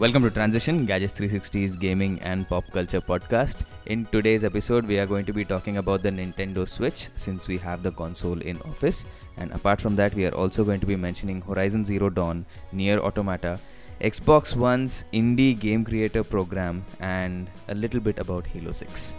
[0.00, 3.66] Welcome to Transition, Gadgets 360's gaming and pop culture podcast.
[3.84, 7.58] In today's episode, we are going to be talking about the Nintendo Switch since we
[7.58, 9.04] have the console in office.
[9.36, 12.98] And apart from that, we are also going to be mentioning Horizon Zero Dawn, Nier
[12.98, 13.60] Automata,
[14.00, 19.16] Xbox One's indie game creator program, and a little bit about Halo 6.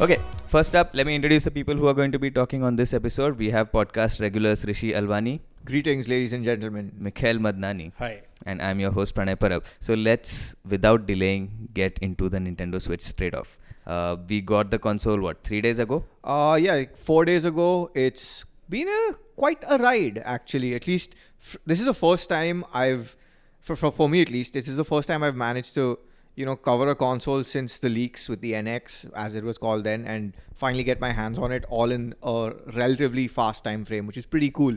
[0.00, 2.76] Okay, first up, let me introduce the people who are going to be talking on
[2.76, 3.38] this episode.
[3.38, 6.92] We have podcast regulars Rishi Alwani, Greetings, ladies and gentlemen.
[6.98, 8.22] Mikhail Madnani, Hi.
[8.46, 9.64] and I'm your host Pranay Parab.
[9.80, 13.58] So let's, without delaying, get into the Nintendo Switch straight off.
[13.86, 16.04] Uh, we got the console what three days ago.
[16.24, 20.74] Uh, yeah, like four days ago, it's been a quite a ride actually.
[20.74, 23.16] At least f- this is the first time I've,
[23.60, 25.98] for, for for me at least, this is the first time I've managed to
[26.38, 29.84] you know cover a console since the leaks with the NX as it was called
[29.84, 34.06] then, and finally get my hands on it all in a relatively fast time frame,
[34.06, 34.76] which is pretty cool.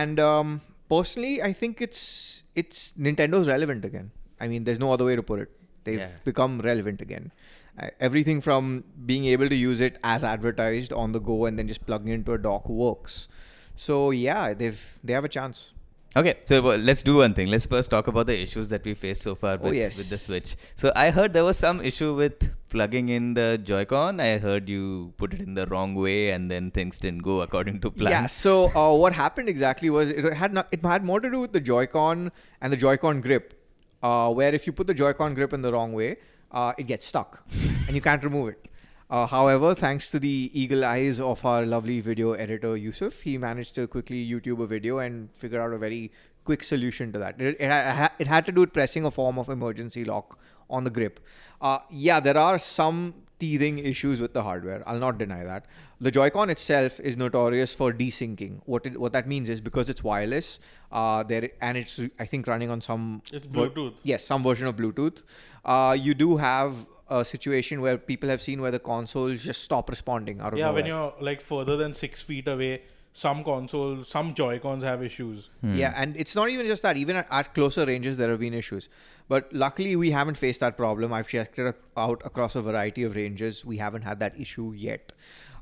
[0.00, 4.10] And um, personally, I think it's it's Nintendo's relevant again.
[4.40, 5.50] I mean, there's no other way to put it.
[5.84, 6.10] They've Yeah.
[6.24, 7.32] become relevant again.
[7.78, 11.68] Uh, everything from being able to use it as advertised on the go and then
[11.68, 13.28] just plugging into a dock works.
[13.74, 15.72] So yeah, they've they have a chance.
[16.16, 17.46] Okay, so well, let's do one thing.
[17.46, 19.96] Let's first talk about the issues that we faced so far Oh, with, yes.
[19.96, 20.56] with the Switch.
[20.74, 24.18] So I heard there was some issue with plugging in the Joy-Con.
[24.18, 27.78] I heard you put it in the wrong way, and then things didn't go according
[27.82, 28.10] to plan.
[28.10, 28.26] Yeah.
[28.26, 31.52] So uh, what happened exactly was it had not, it had more to do with
[31.52, 33.54] the Joy-Con and the Joy-Con grip,
[34.02, 36.16] uh, where if you put the Joy-Con grip in the wrong way,
[36.50, 37.44] uh, it gets stuck
[37.86, 38.66] and you can't remove it.
[39.10, 43.74] Uh, however, thanks to the eagle eyes of our lovely video editor Yusuf, he managed
[43.74, 46.12] to quickly YouTube a video and figure out a very
[46.44, 47.40] quick solution to that.
[47.40, 50.38] It, it, it had to do with pressing a form of emergency lock
[50.68, 51.18] on the grip.
[51.60, 54.82] Uh, yeah, there are some teething issues with the hardware.
[54.86, 55.66] I'll not deny that.
[56.00, 58.60] The Joy-Con itself is notorious for desyncing.
[58.64, 60.60] What it, what that means is because it's wireless,
[60.92, 63.94] uh, there and it's I think running on some It's Bluetooth.
[64.04, 65.22] yes, some version of Bluetooth.
[65.64, 69.90] Uh, you do have a situation where people have seen where the consoles just stop
[69.90, 72.82] responding out of Yeah, when you're like further than six feet away,
[73.12, 75.50] some consoles, some Joy Cons have issues.
[75.62, 76.96] Yeah, and it's not even just that.
[76.96, 78.88] Even at, at closer ranges, there have been issues.
[79.28, 81.12] But luckily, we haven't faced that problem.
[81.12, 83.64] I've checked it out across a variety of ranges.
[83.64, 85.12] We haven't had that issue yet.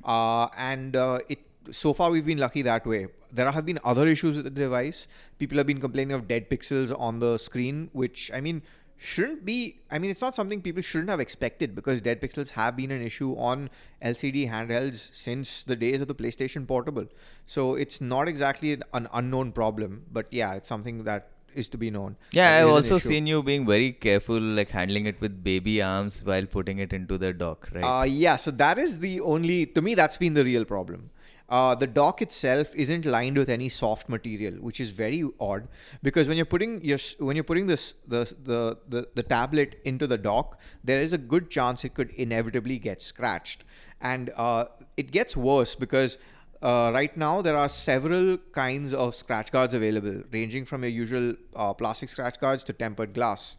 [0.04, 3.08] Uh, and uh, it so far we've been lucky that way.
[3.32, 5.06] There have been other issues with the device.
[5.38, 8.62] People have been complaining of dead pixels on the screen, which I mean
[8.98, 9.80] shouldn't be.
[9.90, 13.00] I mean, it's not something people shouldn't have expected because dead pixels have been an
[13.02, 13.70] issue on
[14.02, 17.06] LCD handhelds since the days of the PlayStation Portable.
[17.46, 21.90] So it's not exactly an, unknown problem, but yeah, it's something that is to be
[21.90, 22.16] known.
[22.32, 23.08] Yeah, It I've also issue.
[23.08, 27.18] seen you being very careful, like handling it with baby arms while putting it into
[27.18, 27.84] the dock, right?
[27.84, 31.10] Uh, yeah, so that is the only, to me, that's been the real problem.
[31.48, 35.66] Uh, the dock itself isn't lined with any soft material, which is very odd
[36.02, 40.06] because when you're putting your when you're putting this the, the the the tablet into
[40.06, 43.64] the dock, there is a good chance it could inevitably get scratched,
[44.00, 44.66] and uh,
[44.98, 46.18] it gets worse because
[46.60, 51.34] uh, right now there are several kinds of scratch guards available, ranging from your usual
[51.56, 53.56] uh, plastic scratch guards to tempered glass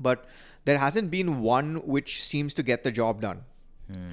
[0.00, 0.24] but
[0.64, 3.42] there hasn't been one which seems to get the job done.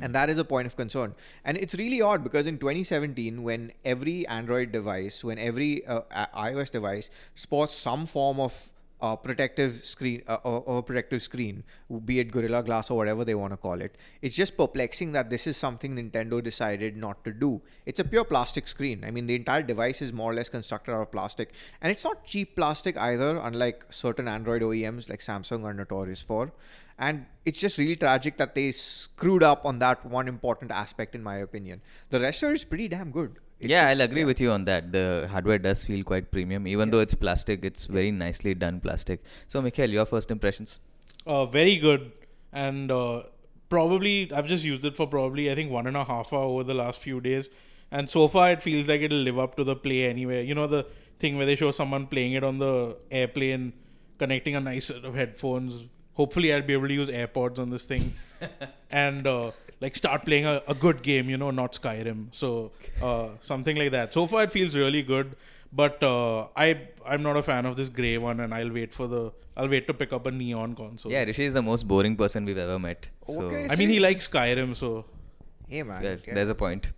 [0.02, 1.16] And that is a point of concern.
[1.44, 6.02] And it's really odd because in 2017, when every Android device, when every uh,
[6.36, 8.72] iOS device sports some form of
[9.02, 11.64] uh, protective screen uh, or, or protective screen,
[12.06, 15.30] be it Gorilla Glass or whatever they want to call it, it's just perplexing that
[15.30, 17.62] this is something Nintendo decided not to do.
[17.86, 19.04] It's a pure plastic screen.
[19.04, 22.04] I mean, the entire device is more or less constructed out of plastic, and it's
[22.04, 26.52] not cheap plastic either, unlike certain Android OEMs like Samsung are notorious for.
[27.00, 31.22] And it's just really tragic that they screwed up on that one important aspect, in
[31.22, 31.82] my opinion.
[32.10, 33.38] The rest of it is pretty damn good.
[33.60, 34.92] It's yeah, just- I'll agree with you on that.
[34.92, 37.64] The hardware does feel quite premium, even though it's plastic.
[37.64, 39.24] It's very nicely done plastic.
[39.48, 40.80] So, Mikhail, your first impressions?
[41.26, 42.12] Uh, very good.
[42.54, 43.24] And uh,
[43.70, 46.64] probably, I've just used it for probably, I think, one and a half hour over
[46.64, 47.50] the last few days.
[47.92, 50.46] And so far, it feels like it'll live up to the play anyway.
[50.46, 50.86] You know, the
[51.20, 53.74] thing where they show someone playing it on the airplane,
[54.20, 55.84] connecting a nice set of headphones.
[56.14, 58.14] Hopefully, I'll be able to use AirPods on this thing.
[58.92, 62.28] and uh, like start playing a, a good game, you know, not Skyrim.
[62.32, 62.72] So
[63.02, 64.14] uh, something like that.
[64.14, 65.36] So far, it feels really good.
[65.72, 69.08] But uh, I I'm not a fan of this gray one, and I'll wait for
[69.08, 71.12] the I'll wait to pick up a neon console.
[71.12, 73.10] Yeah, Rishi is the most boring person we've ever met.
[73.26, 75.06] What So, can I mean he likes Skyrim, so
[75.68, 76.34] Hey man, there- okay.
[76.34, 76.92] there's a point.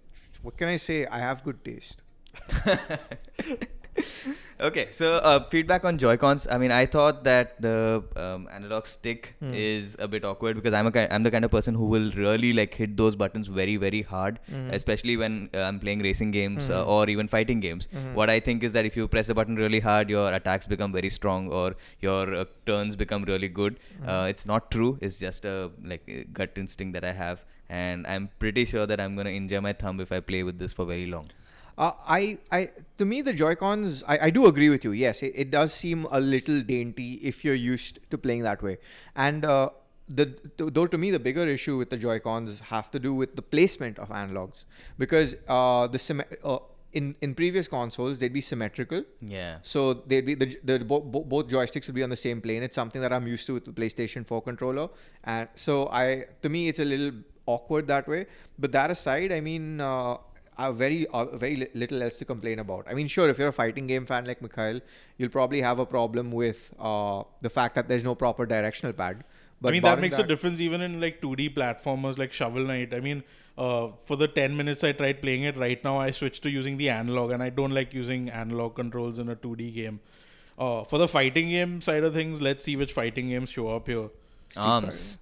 [0.44, 1.06] what can I say?
[1.08, 2.04] I have good taste.
[4.68, 6.48] okay, so uh, feedback on Joy Cons.
[6.50, 9.54] I mean, I thought that the um, analog stick Hmm.
[9.54, 12.12] is a bit awkward because I'm a ki- I'm the kind of person who will
[12.12, 14.72] really like hit those buttons very very hard, Mhm.
[14.80, 16.88] especially when uh, I'm playing racing games uh, Mhm.
[16.96, 17.88] or even fighting games.
[17.94, 18.14] Mhm.
[18.22, 20.92] What I think is that if you press the button really hard, your attacks become
[21.00, 21.68] very strong or
[22.10, 23.80] your uh, turns become really good.
[23.80, 24.10] Mm-hmm.
[24.10, 24.92] Uh, it's not true.
[25.02, 25.58] It's just a
[25.94, 29.62] like uh, gut instinct that I have, and I'm pretty sure that I'm gonna injure
[29.70, 31.30] my thumb if I play with this for very long.
[31.80, 34.92] Uh, I, I, to me, the Joy Cons, I, I do agree with you.
[34.92, 38.80] Yes, it, it does seem a little dainty if you're used to playing that way.
[39.16, 39.70] And uh,
[40.10, 43.38] the though to me, the bigger issue with the Joy Cons have to do with
[43.38, 44.66] the placement of analogs
[44.98, 46.58] because uh, the uh,
[46.92, 49.04] in in previous consoles they'd be symmetrical.
[49.22, 49.60] Yeah.
[49.62, 52.64] So they'd be the, the bo- bo- both joysticks would be on the same plane.
[52.64, 54.90] It's something that I'm used to with the PlayStation 4 controller,
[55.24, 57.12] and so I to me it's a little
[57.46, 58.26] awkward that way.
[58.58, 60.18] But that aside, I mean, uh,
[60.60, 62.88] I have very uh, very little else to complain about.
[62.90, 64.82] I mean, sure, if you're a fighting game fan like Mikhail,
[65.18, 69.24] you'll probably have a problem with uh, the fact that there's no proper directional pad.
[69.62, 72.66] But I mean, that barring makes a difference even in like 2D platformers like Shovel
[72.66, 72.94] Knight.
[72.94, 73.24] I mean,
[73.58, 76.78] uh, for the 10 minutes I tried playing it, right now I switched to using
[76.78, 80.02] the analog, and I don't like using analog controls in a 2D game.
[80.58, 83.88] Uh, for the fighting game side of things, let's see which fighting games show up
[83.88, 84.10] here.
[84.58, 85.20] Arms.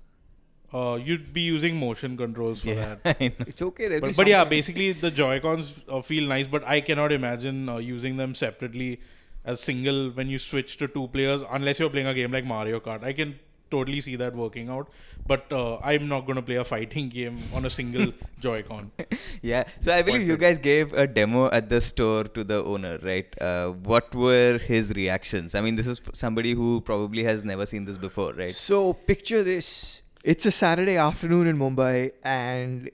[0.74, 2.96] Uh, you'd be using motion controls for Yeah.
[3.04, 3.18] that.
[3.48, 3.88] It's okay.
[3.88, 7.12] there'll be But, but yeah, basically the Joy Cons uh, feel nice, but I cannot
[7.12, 9.00] imagine uh, using them separately
[9.46, 12.82] as single when you switch to two players, unless you're playing a game like Mario
[12.82, 13.04] Kart.
[13.04, 13.40] I can
[13.72, 14.90] totally see that working out,
[15.26, 18.12] but uh, I'm not going to play a fighting game on a single
[18.42, 18.92] Joy Con.
[19.42, 19.64] Yeah.
[19.80, 20.40] So I believe you Disappointed.
[20.42, 23.42] guys gave a demo at the store to the owner, right?
[23.42, 25.56] Uh, what were his reactions?
[25.56, 28.54] I mean, this is somebody who probably has never seen this before, right?
[28.54, 30.02] So picture this.
[30.28, 32.92] It's a Saturday afternoon in Mumbai and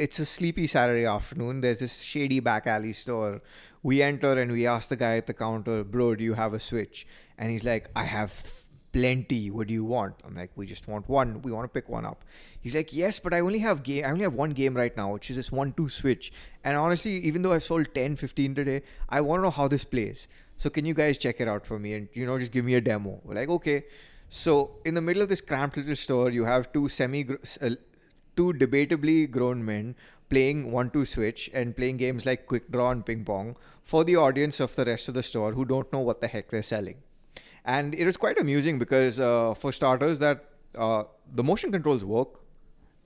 [0.00, 1.60] it's a sleepy Saturday afternoon.
[1.60, 3.40] There's this shady back alley store.
[3.84, 6.58] We enter and we ask the guy at the counter, Bro, do you have a
[6.58, 7.06] Switch?
[7.38, 9.48] And he's like, I have plenty.
[9.48, 10.16] What do you want?
[10.24, 11.40] I'm like, We just want one.
[11.42, 12.24] We want to pick one up.
[12.60, 15.12] He's like, Yes, but I only have game I only have one game right now,
[15.12, 16.32] which is this one two Switch.
[16.64, 19.84] And honestly, even though I've sold 10, 15 today, I want to know how this
[19.84, 20.26] plays.
[20.56, 22.74] So can you guys check it out for me and you know just give me
[22.74, 23.20] a demo?
[23.22, 23.84] We're like, okay.
[24.34, 27.26] So in the middle of this cramped little store, you have two semi,
[27.60, 27.70] uh,
[28.34, 29.94] two debatably grown men
[30.30, 34.58] playing one-two switch and playing games like Quick Draw and Ping Pong for the audience
[34.58, 36.96] of the rest of the store who don't know what the heck they're selling.
[37.66, 40.46] And it was quite amusing because, uh, for starters, that
[40.78, 42.40] uh, the motion controls work.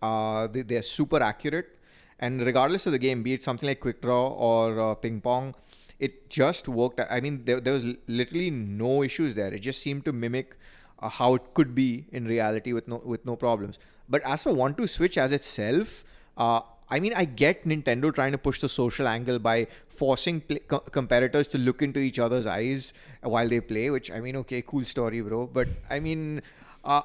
[0.00, 1.76] Uh, they, they're super accurate,
[2.20, 5.56] and regardless of the game, be it something like Quick Draw or uh, Ping Pong,
[5.98, 7.00] it just worked.
[7.10, 9.52] I mean, there, there was literally no issues there.
[9.52, 10.56] It just seemed to mimic
[11.00, 13.78] uh, how it could be in reality with no with no problems.
[14.08, 16.04] But as for one two switch as itself,
[16.36, 20.58] uh, I mean, I get Nintendo trying to push the social angle by forcing pl-
[20.68, 23.90] co- competitors to look into each other's eyes while they play.
[23.90, 25.46] Which I mean, okay, cool story, bro.
[25.46, 26.42] But I mean,
[26.84, 27.02] uh,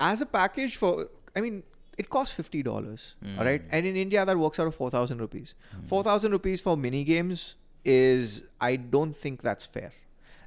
[0.00, 1.62] as a package for, I mean.
[1.98, 5.18] It costs fifty dollars, all right, and in India that works out of four thousand
[5.20, 5.54] rupees.
[5.90, 7.54] Four thousand rupees for mini games
[7.84, 9.92] is, I don't think that's fair.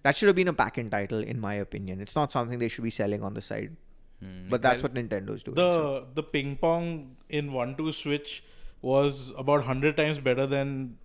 [0.05, 1.99] That should have been a pack-in title, in my opinion.
[1.99, 3.75] It's not something they should be selling on the side.
[4.19, 4.49] Hmm.
[4.49, 5.55] But that's what Nintendo's doing.
[5.55, 6.07] the so.
[6.13, 8.43] the ping pong in one two switch
[8.83, 10.97] was about hundred times better than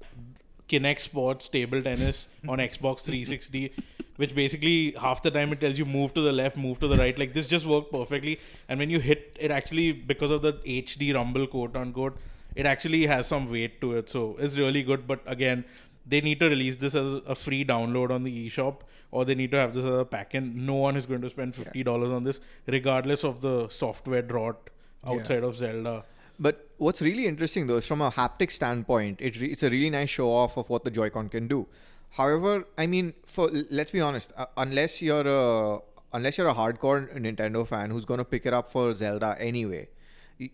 [0.68, 3.72] Kinect Sports table tennis on Xbox 360,
[4.16, 6.98] which basically half the time it tells you move to the left, move to the
[6.98, 7.18] right.
[7.18, 8.38] Like this just worked perfectly.
[8.68, 12.18] And when you hit it, actually because of the HD rumble quote unquote,
[12.54, 14.10] it actually has some weight to it.
[14.10, 15.06] So it's really good.
[15.06, 15.64] But again,
[16.06, 18.78] they need to release this as a free download on the eShop,
[19.10, 21.30] or they need to have this as a pack and No one is going to
[21.30, 24.70] spend fifty dollars on this, regardless of the software drought
[25.06, 26.04] outside of Zelda.
[26.38, 29.90] But what's really interesting though is from a haptic standpoint, it re- it's a really
[29.90, 31.66] nice show off of what the Joy-Con can do.
[32.10, 35.78] However, I mean, for let's be honest, uh, unless you're a
[36.12, 39.88] unless you're a hardcore Nintendo fan who's going to pick it up for Zelda anyway,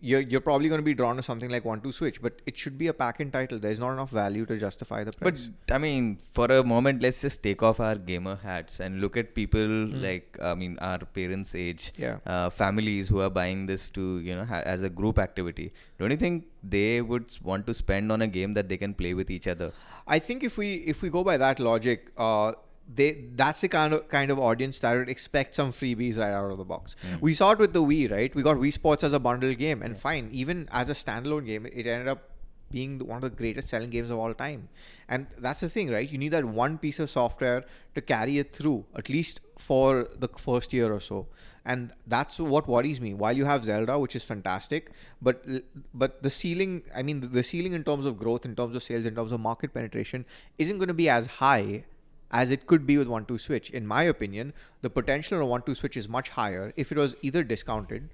[0.01, 2.21] you're you're probably going to be drawn to something like One Two Switch.
[2.21, 3.59] But it should be a pack-in title.
[3.59, 5.49] There's not enough value to justify the price.
[5.67, 5.75] But.
[5.75, 9.33] I mean, for a moment, let's just take off our gamer hats and look at
[9.35, 9.67] people
[10.07, 12.17] like I mean, our parents' age, Yeah.
[12.25, 15.71] uh, families who are buying this to you know ha- as a group activity.
[15.99, 19.13] Don't you think they would want to spend on a game that they can play
[19.13, 19.71] with each other?
[20.07, 22.51] I think if we if we go by that logic, uh,
[22.93, 26.51] they that's the kind of kind of audience that would expect some freebies right out
[26.51, 26.95] of the box.
[27.01, 27.15] Hmm.
[27.21, 28.33] We saw it with the Wii, right?
[28.33, 31.65] We got Wii Sports as a bundle game, and fine, even as a standalone game,
[31.65, 32.29] it ended up
[32.71, 34.69] being one of the greatest selling games of all time.
[35.07, 36.09] And that's the thing, right?
[36.09, 37.63] You need that one piece of software
[37.95, 41.27] to carry it through, at least for the first year or so.
[41.65, 43.13] And that's what worries me.
[43.13, 44.91] While you have Zelda, which is fantastic,
[45.21, 45.45] but
[45.93, 49.05] but the ceiling, I mean, the ceiling in terms of growth, in terms of sales,
[49.05, 50.25] in terms of market penetration,
[50.57, 51.83] isn't going to be as high
[52.31, 53.69] as it could be with One Two Switch.
[53.69, 57.15] In my opinion, the potential of One Two Switch is much higher if it was
[57.21, 58.09] either discounted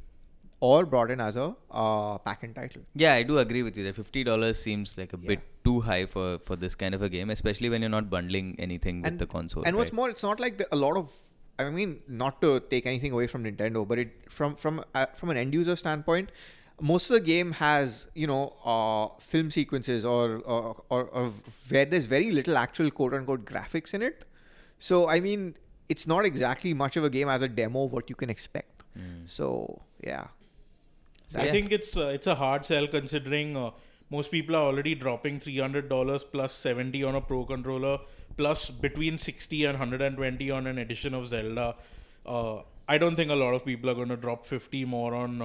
[0.59, 2.83] or brought in as a uh, pack-in title.
[2.95, 3.83] Yeah, I do agree with you.
[3.83, 5.27] That fifty dollars seems like a Yeah.
[5.27, 8.55] bit too high for for this kind of a game, especially when you're not bundling
[8.59, 9.63] anything with and the console.
[9.65, 11.13] And what's more, it's not like the, a lot of.
[11.59, 15.29] I mean, not to take anything away from Nintendo, but it from from uh, from
[15.29, 16.29] an end user standpoint,
[16.89, 20.23] most of the game has you know uh, film sequences or
[20.55, 21.25] or, or or
[21.69, 24.25] where there's very little actual quote unquote graphics in it.
[24.79, 25.55] So I mean,
[25.95, 28.83] it's not exactly much of a game as a demo what you can expect.
[28.97, 29.29] Mm.
[29.37, 30.27] So yeah,
[31.27, 31.51] So, I yeah.
[31.51, 33.71] think it's uh, it's a hard sell considering uh,
[34.09, 37.99] most people are already dropping three hundred dollars plus seventy on a pro controller,
[38.37, 41.75] plus between sixty and hundred and twenty on an edition of Zelda.
[42.25, 45.41] Uh, I don't think a lot of people are going to drop fifty more on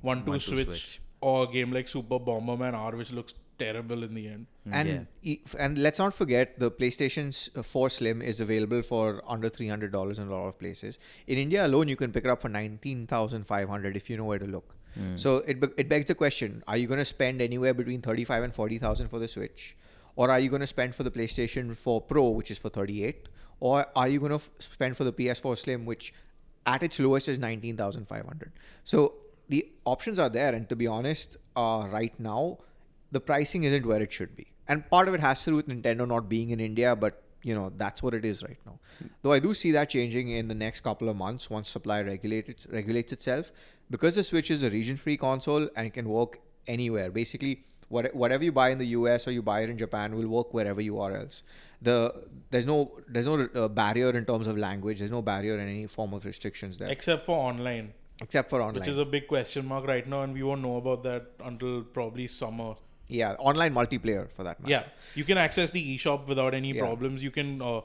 [0.00, 1.00] one two switch, Switch.
[1.20, 4.46] or a game like Super Bomberman R, which looks terrible in the end.
[4.68, 5.36] Mm, and yeah.
[5.58, 9.90] and let's not forget the PlayStation's uh, 4 Slim is available for under three hundred
[9.92, 10.98] dollars in a lot of places.
[11.26, 14.16] In India alone, you can pick it up for nineteen thousand five hundred if you
[14.16, 14.74] know where to look.
[14.98, 15.18] Mm.
[15.18, 18.24] So it be- it begs the question: Are you going to spend anywhere between thirty
[18.24, 19.76] five and forty thousand for the Switch,
[20.16, 23.04] or are you going to spend for the PlayStation 4 Pro, which is for thirty
[23.04, 23.28] eight,
[23.60, 26.12] or are you going to f- spend for the PS4 Slim, which
[26.66, 28.52] at its lowest is nineteen thousand five hundred?
[28.84, 29.14] So
[29.48, 32.58] the options are there, and to be honest, uh, right now
[33.10, 34.46] the pricing isn't where it should be.
[34.68, 37.54] And part of it has to do with Nintendo not being in India, but you
[37.54, 38.78] know that's what it is right now.
[39.22, 42.66] Though I do see that changing in the next couple of months once supply regulates
[42.66, 43.52] regulates itself,
[43.90, 47.10] because the Switch is a region-free console and it can work anywhere.
[47.10, 50.28] Basically, what, whatever you buy in the US or you buy it in Japan will
[50.28, 51.42] work wherever you are else.
[51.80, 52.12] The
[52.50, 54.98] there's no there's no uh, barrier in terms of language.
[54.98, 58.80] There's no barrier in any form of restrictions there, Except for online, except for online.
[58.80, 61.82] which is a big question mark right now, and we won't know about that until
[61.82, 62.74] probably summer.
[63.08, 64.70] yeah, online multiplayer for that matter.
[64.70, 64.84] Yeah,
[65.14, 66.82] you can access the eShop without any Yeah.
[66.86, 67.22] problems.
[67.22, 67.62] You can.
[67.62, 67.80] Uh,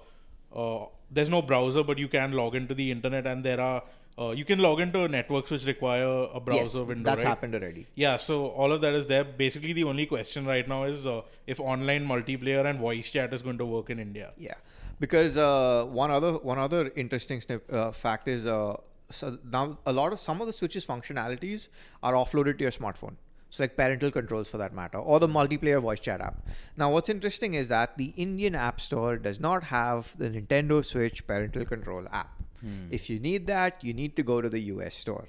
[0.54, 3.84] uh, there's no browser, but you can log into the internet, and there are.
[4.24, 6.10] Uh, you can log into networks which require
[6.40, 7.10] a browser yes, window.
[7.10, 7.28] that's right?
[7.30, 7.88] happened already.
[7.96, 9.24] Yeah, so all of that is there.
[9.24, 13.42] Basically, the only question right now is uh, if online multiplayer and voice chat is
[13.42, 14.32] going to work in India.
[14.38, 14.54] Yeah,
[15.00, 18.76] because uh, one other one other interesting snip, uh, fact is uh,
[19.14, 21.70] so now a lot of some of the Switch's functionalities
[22.02, 23.16] are offloaded to your smartphone.
[23.50, 26.48] So like parental controls for that matter, or the multiplayer voice chat app.
[26.76, 31.28] Now, what's interesting is that the Indian App Store does not have the Nintendo Switch
[31.28, 32.42] parental control app.
[32.62, 32.88] Hmm.
[32.90, 35.28] If you need that, you need to go to the US store.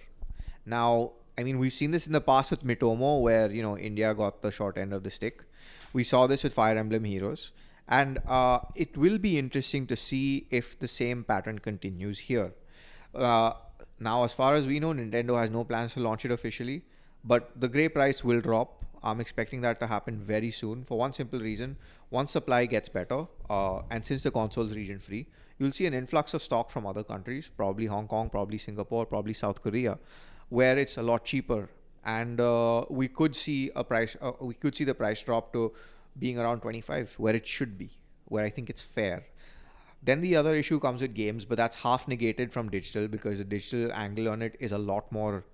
[0.65, 4.15] Now, I mean, we've seen this in the past with Miitomo, where you know India
[4.15, 5.43] got the short end of the stick.
[5.93, 7.53] We saw this with Fire Emblem Heroes,
[7.89, 12.53] and uh, it will be interesting to see if the same pattern continues here.
[13.15, 13.53] Uh,
[13.99, 16.83] now, as far as we know, Nintendo has no plans to launch it officially,
[17.25, 18.85] but the gray price will drop.
[19.03, 21.77] I'm expecting that to happen very soon for one simple reason.
[22.11, 25.27] Once supply gets better, uh, and since the console is region free,
[25.59, 29.35] you'll see an influx of stock from other countries, probably Hong Kong, probably Singapore, probably
[29.35, 29.99] South Korea,
[30.49, 31.69] where it's a lot cheaper.
[32.05, 35.73] And uh, we could see a price, uh, we could see the price drop to
[36.19, 37.91] being around 25, where it should be,
[38.25, 39.25] where I think it's fair.
[40.05, 43.45] Then the other issue comes with games, but that's half negated from digital because the
[43.45, 45.45] digital angle on it is a lot more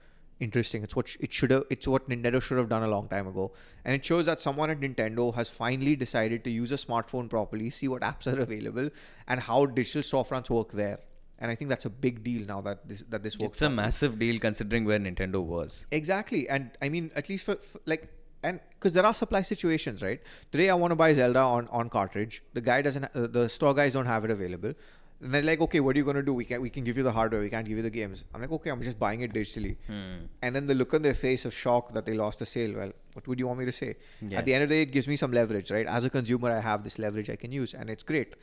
[0.41, 0.83] interesting.
[0.83, 1.65] It's what sh- it should have.
[1.71, 3.53] It's what Nintendo should have done a long time ago,
[3.85, 7.71] and it shows that someone at Nintendo has finally decided to use a smartphone properly,
[7.71, 8.91] see what apps are available,
[9.29, 10.99] and how digital storefronts work there.
[11.39, 13.53] And I think that's a big deal now that this that this works.
[13.53, 13.77] It's a properly.
[13.77, 15.87] massive deal considering where Nintendo was.
[15.91, 18.09] Exactly, and I mean, at least for, for like,
[18.43, 20.21] and because there are supply situations, right?
[20.51, 22.43] Today I want to buy Zelda on on cartridge.
[22.55, 24.75] The guy doesn't, uh, the store guys don't have it available.
[25.23, 26.33] And they're like, okay, what are you gonna do?
[26.33, 28.25] We can we can give you the hardware, we can't give you the games.
[28.35, 29.77] I'm like, okay, I'm just buying it digitally.
[29.87, 30.27] Hmm.
[30.41, 32.73] And then the look on their face of shock that they lost the sale.
[32.75, 33.97] Well, what would you want me to say?
[34.23, 34.39] Yeah.
[34.39, 35.87] At the end of the day, it gives me some leverage, right?
[35.87, 38.35] As a consumer, I have this leverage I can use, and it's great.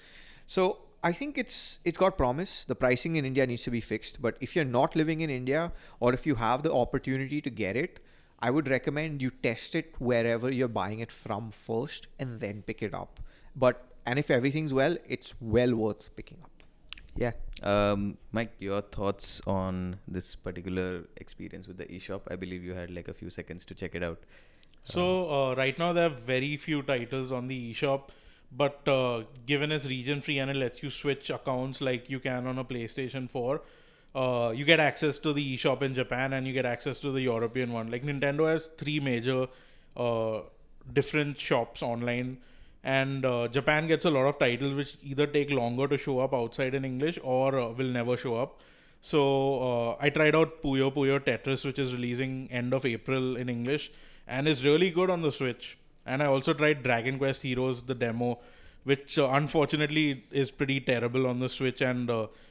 [0.45, 2.63] So I think it's it's got promise.
[2.65, 4.21] The pricing in India needs to be fixed.
[4.21, 7.75] But if you're not living in India, or if you have the opportunity to get
[7.75, 7.99] it,
[8.39, 12.81] I would recommend you test it wherever you're buying it from first, and then pick
[12.81, 13.19] it up.
[13.55, 16.51] But and if everything's well, it's well worth picking up.
[17.15, 17.31] Yeah.
[17.63, 22.21] Um, Mike, your thoughts on this particular experience with the eShop?
[22.29, 24.19] I believe you had like a few seconds to check it out.
[24.83, 28.09] So uh, right now there are very few titles on the eShop,
[28.51, 32.47] but uh, given it's region free and it lets you switch accounts like you can
[32.47, 33.61] on a PlayStation 4,
[34.17, 37.21] uh, you get access to the eShop in Japan and you get access to the
[37.21, 37.91] European one.
[37.91, 39.47] Like Nintendo has three major
[39.95, 40.39] uh,
[40.91, 42.37] different shops online,
[42.83, 46.33] and uh, Japan gets a lot of titles which either take longer to show up
[46.33, 48.59] outside in English or uh, will never show up.
[49.01, 49.21] So
[49.69, 53.91] uh, I tried out Puyo Puyo Tetris, which is releasing end of April in English,
[54.27, 55.77] and is really good on the Switch.
[56.05, 58.39] And I also tried Dragon Quest Heroes, the demo,
[58.83, 62.09] which uh, unfortunately is pretty terrible on the Switch, and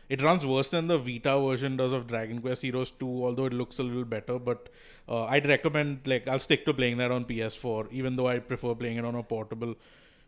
[0.08, 3.52] it runs worse than the Vita version does of Dragon Quest Heroes 2, although it
[3.52, 4.38] looks a little better.
[4.38, 4.68] But
[5.08, 8.74] uh, I'd recommend, like, I'll stick to playing that on PS4, even though I prefer
[8.74, 9.74] playing it on a portable.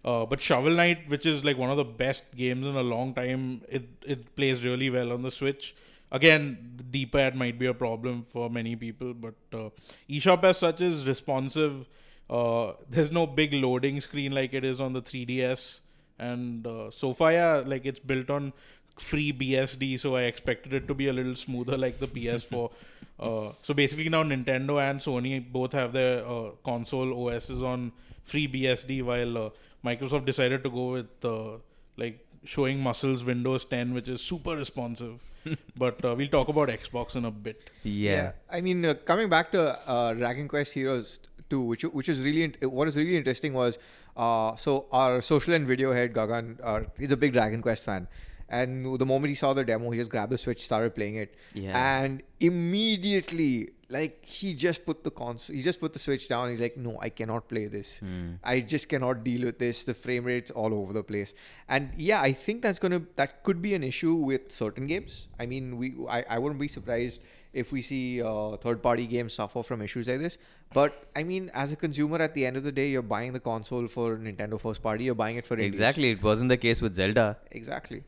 [0.04, 3.14] Uh, but Shovel Knight, which is like one of the best games in a long
[3.14, 5.75] time, it it plays really well on the Switch.
[6.11, 9.68] Again, the D-pad might be a problem for many people, but uh,
[10.08, 11.87] eShop as such is responsive.
[12.30, 15.80] Uh, there's no big loading screen like it is on the 3DS,
[16.18, 18.52] and uh, so far, yeah, like it's built on
[18.99, 22.71] FreeBSD, so I expected it to be a little smoother like the PS4.
[23.21, 27.93] uh, so basically, now Nintendo and Sony both have their uh, console OSs on
[28.26, 29.50] FreeBSD, while uh,
[29.85, 31.59] Microsoft decided to go with uh,
[31.97, 35.23] like showing muscles Windows 10, which is super responsive.
[35.76, 37.71] but uh, we'll talk about Xbox in a bit.
[37.83, 38.33] Yeah.
[38.50, 42.55] I mean, uh, coming back to uh, Dragon Quest Heroes 2, which which is really
[42.62, 43.78] what is really interesting was
[44.17, 48.09] uh, so our social and video head Gagan, uh, he's a big Dragon Quest fan.
[48.49, 51.35] And the moment he saw the demo, he just grabbed the Switch, started playing it,
[51.55, 52.02] Yeah.
[52.02, 56.50] and immediately, like he just put the console, he just put the Switch down.
[56.50, 57.99] He's like, "No, I cannot play this.
[58.00, 58.33] Hmm.
[58.45, 59.85] I just cannot deal with this.
[59.85, 61.35] The frame rate's all over the place."
[61.69, 65.19] And yeah, I think that's gonna that could be an issue with certain games.
[65.38, 67.21] I mean, we I, I wouldn't be surprised
[67.64, 70.37] if we see uh, third party games suffer from issues like this.
[70.75, 73.40] But I mean, as a consumer, at the end of the day, you're buying the
[73.40, 75.05] console for Nintendo first party.
[75.05, 75.69] You're buying it for indies.
[75.81, 76.11] Exactly.
[76.11, 77.26] It wasn't the case with Zelda.
[77.62, 78.05] Exactly.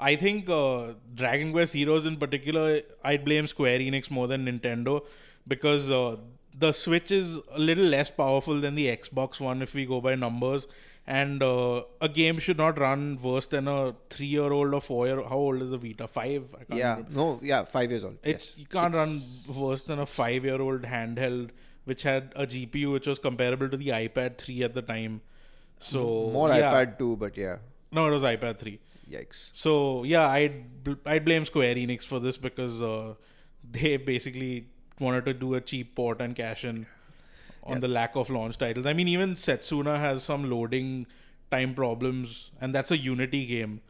[0.00, 5.04] I think uh, Dragon Quest Heroes in particular, I'd blame Square Enix more than Nintendo
[5.46, 6.16] because uh,
[6.58, 10.14] the Switch is a little less powerful than the Xbox One if we go by
[10.14, 10.66] numbers.
[11.06, 15.22] And uh, a game should not run worse than a three-year-old or four-year.
[15.28, 16.06] How old is the Vita?
[16.06, 16.54] Five.
[16.54, 16.90] I can't Yeah.
[16.96, 17.10] remember.
[17.20, 17.40] No.
[17.42, 17.64] Yeah.
[17.64, 18.18] Five years old.
[18.22, 18.58] It's yes.
[18.58, 21.50] you can't run worse than a five-year-old handheld
[21.84, 25.20] which had a GPU which was comparable to the iPad 3 at the time.
[25.78, 26.72] So More yeah.
[26.72, 27.56] iPad 2, but yeah.
[27.90, 28.78] No, it was iPad 3.
[29.10, 29.50] Yikes.
[29.52, 33.14] So yeah, I'd bl- I'd blame Square Enix for this because uh,
[33.68, 34.66] they basically
[35.00, 36.86] wanted to do a cheap port and cash in
[37.64, 37.80] on Yeah.
[37.80, 38.86] the lack of launch titles.
[38.86, 41.06] I mean, even Setsuna has some loading
[41.50, 43.80] time problems, and that's a Unity game.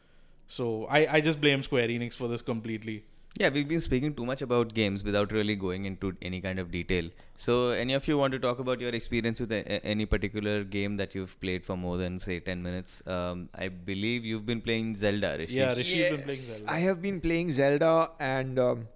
[0.46, 3.04] So I I just blame Square Enix for this completely.
[3.38, 6.70] Yeah, we've been speaking too much about games without really going into any kind of
[6.70, 7.08] detail.
[7.36, 10.64] So, any of you want to talk about your experience with a- a- any particular
[10.64, 13.02] game that you've played for more than say ten minutes?
[13.06, 15.54] Um, I believe you've been playing Zelda, Rishi.
[15.54, 16.72] Yeah, Rishi has been playing Zelda.
[16.72, 18.88] I have been playing Zelda, and um,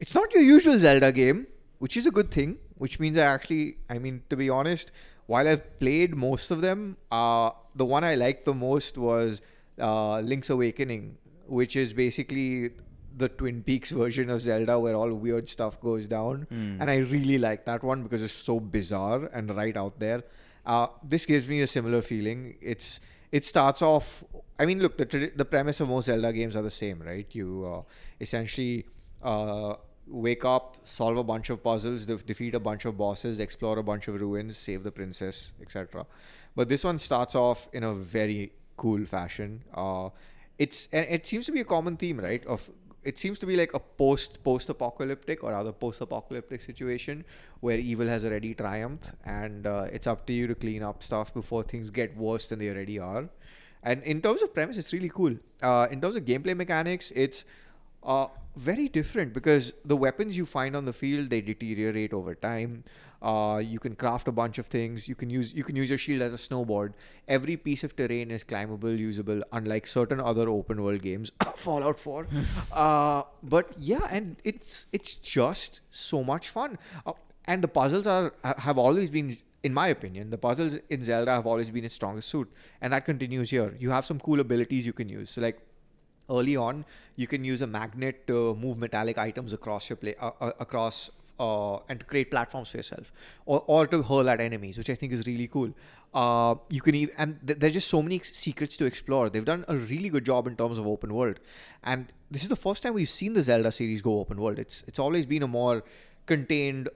[0.00, 1.46] it's not your usual Zelda game,
[1.78, 2.58] which is a good thing.
[2.76, 4.90] Which means I actually, I mean, to be honest,
[5.26, 9.40] while I've played most of them, uh, the one I liked the most was
[9.80, 12.70] uh, Link's Awakening, which is basically
[13.16, 16.46] the Twin Peaks version of Zelda where all weird stuff goes down.
[16.48, 16.80] Hmm.
[16.80, 20.24] And I really like that one because it's so bizarre and right out there.
[20.66, 22.56] Uh, this gives me a similar feeling.
[22.60, 23.00] It's
[23.30, 24.24] it starts off.
[24.58, 27.26] I mean, look, the the premise of most Zelda games are the same, right?
[27.32, 27.82] You uh,
[28.20, 28.86] essentially
[29.22, 29.74] uh,
[30.06, 33.82] wake up, solve a bunch of puzzles, def- defeat a bunch of bosses, explore a
[33.82, 36.06] bunch of ruins, save the princess, etc.
[36.56, 39.64] But this one starts off in a very cool fashion.
[39.74, 40.10] Uh,
[40.58, 42.44] it's and it seems to be a common theme, right?
[42.46, 42.70] Of
[43.04, 47.24] it seems to be like a post post apocalyptic or other post apocalyptic situation
[47.60, 51.32] where evil has already triumphed and uh, it's up to you to clean up stuff
[51.34, 53.28] before things get worse than they already are.
[53.82, 55.36] And in terms of premise, it's really cool.
[55.62, 57.44] Uh, in terms of gameplay mechanics, it's
[58.04, 62.84] uh, very different because the weapons you find on the field they deteriorate over time.
[63.22, 65.08] Uh, you can craft a bunch of things.
[65.08, 66.92] You can use you can use your shield as a snowboard.
[67.26, 72.26] Every piece of terrain is climbable, usable, unlike certain other open world games, Fallout 4.
[72.72, 76.78] uh, but yeah, and it's it's just so much fun.
[77.06, 77.12] Uh,
[77.46, 81.46] and the puzzles are have always been in my opinion, the puzzles in Zelda have
[81.46, 83.74] always been its strongest suit, and that continues here.
[83.80, 85.30] You have some cool abilities you can use.
[85.30, 85.58] So, like
[86.30, 86.84] early on,
[87.16, 91.10] you can use a magnet to move metallic items across your play uh, uh, across
[91.40, 93.12] uh, and to create platforms for yourself,
[93.46, 95.72] or, or to hurl at enemies, which I think is really cool.
[96.12, 99.28] Uh, you can even and th- there's just so many secrets to explore.
[99.28, 101.40] They've done a really good job in terms of open world,
[101.82, 104.58] and this is the first time we've seen the Zelda series go open world.
[104.58, 105.82] It's it's always been a more
[106.26, 106.88] contained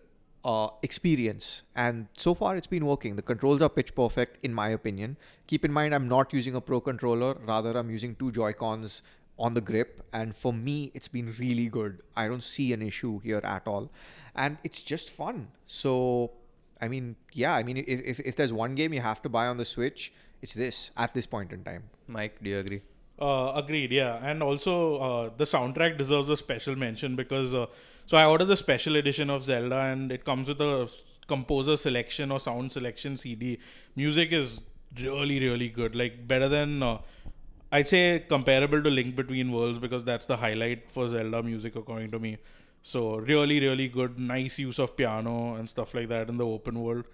[0.45, 4.69] uh, experience and so far it's been working the controls are pitch perfect in my
[4.69, 8.53] opinion keep in mind i'm not using a pro controller rather i'm using two joy
[8.53, 9.03] cons
[9.39, 13.19] on the grip and for me it's been really good i don't see an issue
[13.21, 13.91] here at all
[14.35, 16.31] and it's just fun so
[16.81, 19.47] i mean yeah i mean if, if, if there's one game you have to buy
[19.47, 22.81] on the switch it's this at this point in time Mike, do you agree?
[23.21, 24.19] Uh, agreed, yeah.
[24.23, 27.67] And also, uh, the soundtrack deserves a special mention because, uh,
[28.07, 30.89] so I ordered the special edition of Zelda and it comes with a
[31.27, 33.59] composer selection or sound selection CD.
[33.95, 34.61] Music is
[34.99, 35.95] really really good.
[35.95, 36.99] Like better than uh,
[37.71, 42.11] I'd say comparable to Link Between Worlds because that's the highlight for Zelda music according
[42.13, 42.39] to me.
[42.83, 46.81] So really really good, nice use of piano and stuff like that in the open
[46.83, 47.05] world.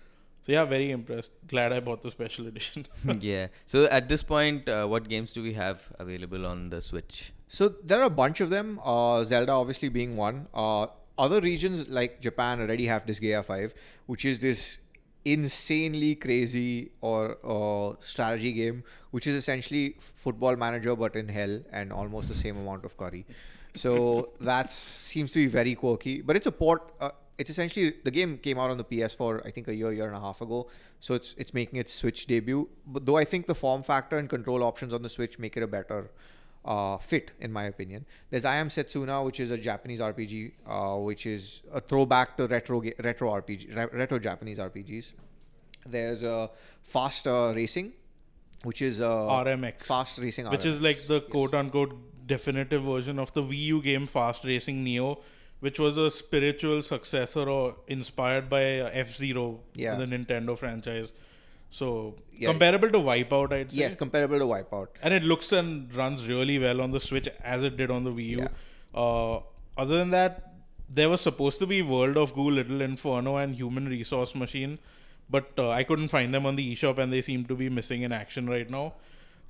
[0.44, 1.32] So yeah, very impressed.
[1.46, 2.86] Glad I bought the special edition.
[3.20, 3.48] yeah.
[3.66, 7.32] So at this point, uh, what games do we have available on the Switch?
[7.48, 8.78] So there are a bunch of them.
[8.84, 10.46] Uh, Zelda obviously being one.
[10.52, 10.86] Uh,
[11.16, 13.74] other regions like Japan already have this Disgaea 5,
[14.06, 14.78] which is this
[15.24, 21.92] insanely crazy or uh, strategy game, which is essentially football manager but in hell and
[21.92, 23.26] almost the same amount of curry.
[23.74, 26.92] So that seems to be very quirky, but it's a port.
[27.00, 30.06] Uh, it's essentially the game came out on the PS4 I think a year year
[30.06, 30.68] and a half ago
[31.00, 34.28] so it's it's making its Switch debut but though I think the form factor and
[34.28, 36.12] control options on the Switch make it a better
[36.64, 40.96] uh, fit in my opinion there's I Am Setsuna which is a Japanese RPG uh,
[40.98, 45.12] which is a throwback to retro retro RPG re- retro Japanese RPGs
[45.86, 46.50] there's a
[46.82, 47.92] fast uh, racing
[48.62, 49.84] which is uh, RMX.
[49.84, 51.30] fast racing which is like the Yes.
[51.30, 51.94] quote unquote
[52.26, 55.18] definitive version of the Wii U game Fast Racing Neo,
[55.60, 59.96] which was a spiritual successor or inspired by F Zero, Yeah.
[59.96, 61.12] the Nintendo franchise.
[61.76, 61.86] So
[62.38, 62.48] Yeah.
[62.50, 63.78] comparable to Wipeout, I'd say.
[63.82, 67.64] yes comparable to Wipeout and it looks and runs really well on the Switch as
[67.68, 68.38] it did on the Wii U.
[68.42, 68.48] Yeah.
[69.04, 69.40] Uh,
[69.84, 70.34] other than that,
[70.98, 74.78] there was supposed to be World of Goo, Little Inferno, and Human Resource Machine,
[75.36, 78.02] but uh, I couldn't find them on the eShop, and they seem to be missing
[78.02, 78.84] in action right now.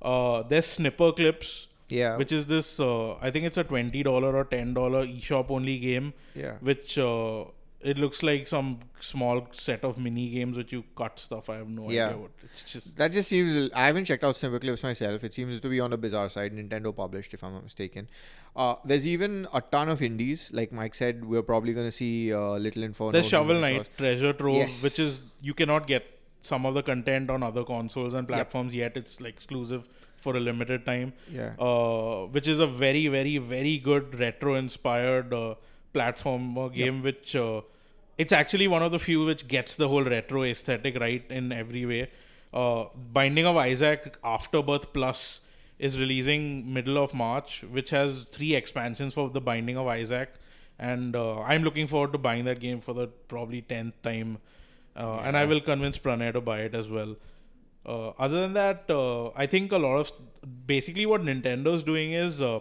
[0.01, 1.51] Uh, there's Snipperclips,
[1.89, 2.79] yeah which is this.
[2.79, 6.97] Uh, I think it's a twenty dollar or ten dollar eShop only game, yeah which
[6.97, 7.43] uh,
[7.91, 8.69] it looks like some
[8.99, 11.49] small set of mini games which you cut stuff.
[11.49, 12.05] I have no Yeah.
[12.07, 12.97] idea what it's just.
[13.01, 13.69] That just seems.
[13.73, 15.23] I haven't checked out Snipperclips myself.
[15.29, 16.53] It seems to be on a bizarre side.
[16.61, 18.09] Nintendo published, if I'm not mistaken.
[18.55, 20.49] Uh, there's even a ton of indies.
[20.53, 23.11] Like Mike said, we're probably going to see uh, Little Inferno.
[23.11, 23.89] There's Shovel Knight.
[23.97, 24.81] Treasure Trove, Yes.
[24.83, 28.95] which is you cannot get some of the content on other consoles and platforms yet.
[28.95, 31.13] It's like exclusive for a limited time.
[31.31, 31.53] Yeah.
[31.59, 35.55] Uh, which is a very, very, very good retro-inspired uh,
[35.93, 37.01] platform game.
[37.03, 37.61] Which uh,
[38.17, 41.85] it's actually one of the few which gets the whole retro aesthetic right in every
[41.85, 42.09] way.
[42.53, 45.41] Uh, Binding of Isaac Afterbirth Plus
[45.77, 50.33] is releasing middle of March, which has three expansions for the Binding of Isaac,
[50.79, 54.37] and uh, I'm looking forward to buying that game for the probably tenth time,
[54.95, 57.15] uh, and I will convince Pranay to buy it as well.
[57.85, 60.11] Uh, other than that, uh, I think a lot of
[60.65, 62.59] basically what Nintendo's doing is uh,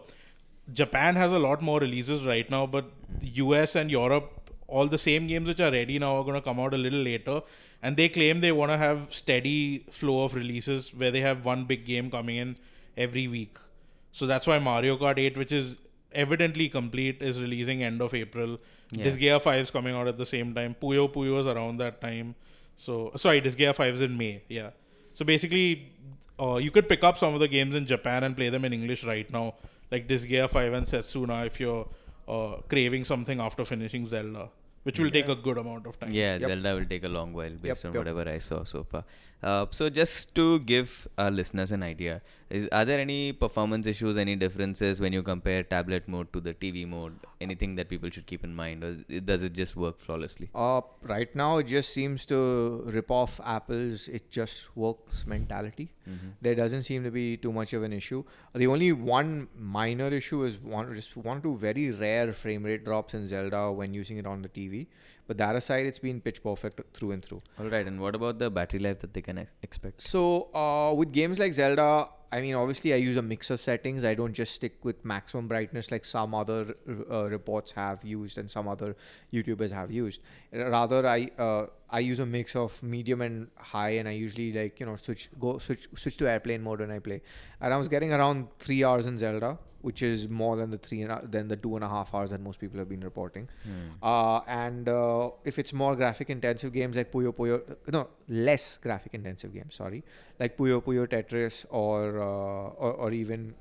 [0.73, 2.87] Japan has a lot more releases right now, but
[3.21, 4.44] the US and Europe,
[4.75, 7.05] all the same games which are ready now are going to come out a little
[7.11, 7.41] later.
[7.83, 9.59] And they claim they want to have steady
[9.99, 12.57] flow of releases where they have one big game coming in
[12.97, 13.59] every week.
[14.13, 15.77] So that's why Mario Kart 8, which is
[16.13, 18.59] evidently complete, is releasing end of April.
[18.93, 19.05] Yeah.
[19.05, 20.77] Disgaea 5 is coming out at the same time.
[20.83, 22.35] Puyo Puyo is around that time.
[22.77, 24.43] So sorry, Disgaea 5 is in May.
[24.49, 24.71] Yeah.
[25.15, 25.93] So basically,
[26.41, 28.73] uh, you could pick up some of the games in Japan and play them in
[28.73, 29.55] English right now,
[29.91, 31.87] like Disgaea 5 and Setsuna if you're
[32.27, 34.49] uh, craving something after finishing Zelda,
[34.85, 36.11] which will take a good amount of time.
[36.13, 36.49] Yeah, Yep.
[36.49, 38.01] Zelda will take a long while based Yep, on yep.
[38.07, 39.05] whatever I saw so far.
[39.45, 44.17] Uh, so just to give our listeners an idea, is are there any performance issues,
[44.17, 47.19] any differences when you compare tablet mode to the TV mode?
[47.43, 50.49] Anything that people should keep in mind, or is- does it just work flawlessly?
[50.55, 52.39] Uh, right now, it just seems to
[52.87, 55.89] rip off Apple's "it just works" mentality.
[56.09, 56.29] Mm-hmm.
[56.41, 58.25] There doesn't seem to be too much of an issue.
[58.55, 62.85] The only one minor issue is one just one or two very rare frame rate
[62.85, 64.87] drops in Zelda when using it on the TV.
[65.27, 67.43] But that aside, it's been pitch perfect through and through.
[67.59, 70.03] All right, and what about the battery life that they can ex- expect?
[70.03, 74.05] So uh, with games like Zelda, I mean, obviously, I use a mix of settings.
[74.05, 76.75] I don't just stick with maximum brightness like some other
[77.11, 78.97] uh, reports have used and some other
[79.33, 80.21] YouTubers have used.
[80.53, 84.81] Rather, I uh, I use a mix of medium and high, and I usually like
[84.81, 87.23] you know switch go switch switch to airplane mode when I play.
[87.61, 91.03] And I was getting around three hours in Zelda, which is more than the three
[91.03, 93.49] and a, than the two and a half hours that most people have been reporting.
[93.65, 94.05] Hmm.
[94.13, 97.61] Uh, and uh, if it's more graphic intensive games like Puyo Puyo,
[97.97, 100.03] no, less graphic intensive games, sorry,
[100.41, 103.55] like Puyo Puyo Tetris or, uh, or, or even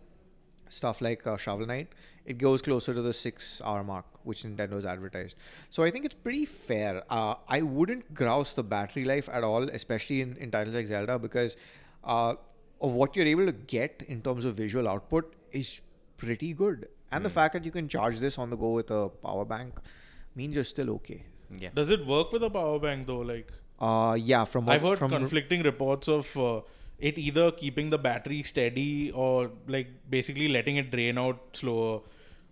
[0.69, 1.89] stuff like uh, Shovel Knight,
[2.25, 5.35] it goes closer to the six hour mark, which Nintendo's advertised.
[5.69, 7.03] So I think it's pretty fair.
[7.09, 11.19] Uh, I wouldn't grouse the battery life at all, especially in, in titles like Zelda,
[11.19, 11.57] because
[12.03, 12.35] uh,
[12.81, 15.81] of what you're able to get in terms of visual output is
[16.25, 16.87] pretty good.
[17.11, 19.79] And the fact that you can charge this on the go with a power bank
[20.35, 21.23] means you're still okay.
[21.65, 21.69] Yeah.
[21.79, 23.19] Does it work with a power bank though?
[23.33, 26.61] Like Uh, yeah, from what, I've heard from conflicting reports of uh,
[27.09, 32.01] it either keeping the battery steady or like basically letting it drain out slower,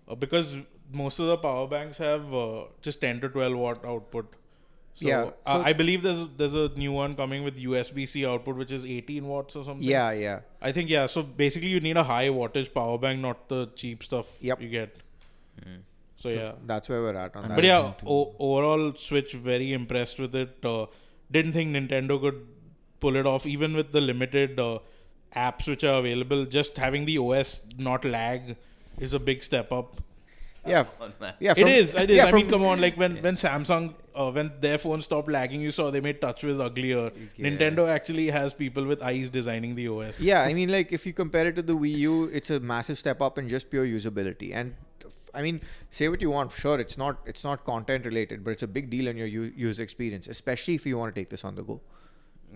[0.07, 0.55] uh, because
[1.01, 4.35] most of the power banks have uh, just 10 to 12 watt output.
[4.93, 8.57] So, Yeah, uh, I believe there's a, there's a new one coming with USB-C output,
[8.57, 9.83] which is 18 watts or something.
[9.87, 10.39] Yeah, yeah.
[10.61, 11.05] I think yeah.
[11.05, 14.61] So basically, you need a high wattage power bank, not the cheap stuff Yep.
[14.61, 14.97] you get.
[15.63, 15.77] Hmm.
[16.17, 17.55] So, yeah, That's where we're at on that.
[17.55, 20.57] but yeah, o- overall, Switch very impressed with it.
[20.63, 20.85] Uh,
[21.31, 22.45] didn't think Nintendo could
[22.99, 24.79] pull it off, even with the limited uh,
[25.35, 26.45] apps which are available.
[26.45, 28.55] Just having the OS not lag
[28.99, 29.95] is a big step up.
[30.65, 31.53] Yeah, on, yeah.
[31.53, 31.95] from- is.
[31.95, 32.17] It is.
[32.17, 32.79] Yeah, I mean, come on.
[32.81, 36.59] Like when when Samsung, uh, when their phone stopped lagging, you saw they made TouchWiz
[36.59, 37.09] uglier.
[37.35, 37.49] Yeah.
[37.49, 40.21] Nintendo actually has people with eyes designing the OS.
[40.21, 42.97] Yeah, I mean, like if you compare it to the Wii U, it's a massive
[42.97, 44.53] step up in just pure usability.
[44.53, 44.75] And
[45.33, 46.51] I mean, say what you want.
[46.51, 49.53] Sure, it's not it's not content related, but it's a big deal in your u-
[49.55, 51.81] user experience, especially if you want to take this on the go.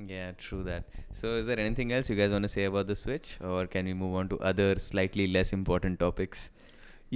[0.06, 0.84] Yeah, true that.
[1.13, 3.86] So, is there anything else you guys want to say about the Switch, or can
[3.86, 6.50] we move on to other slightly less important topics?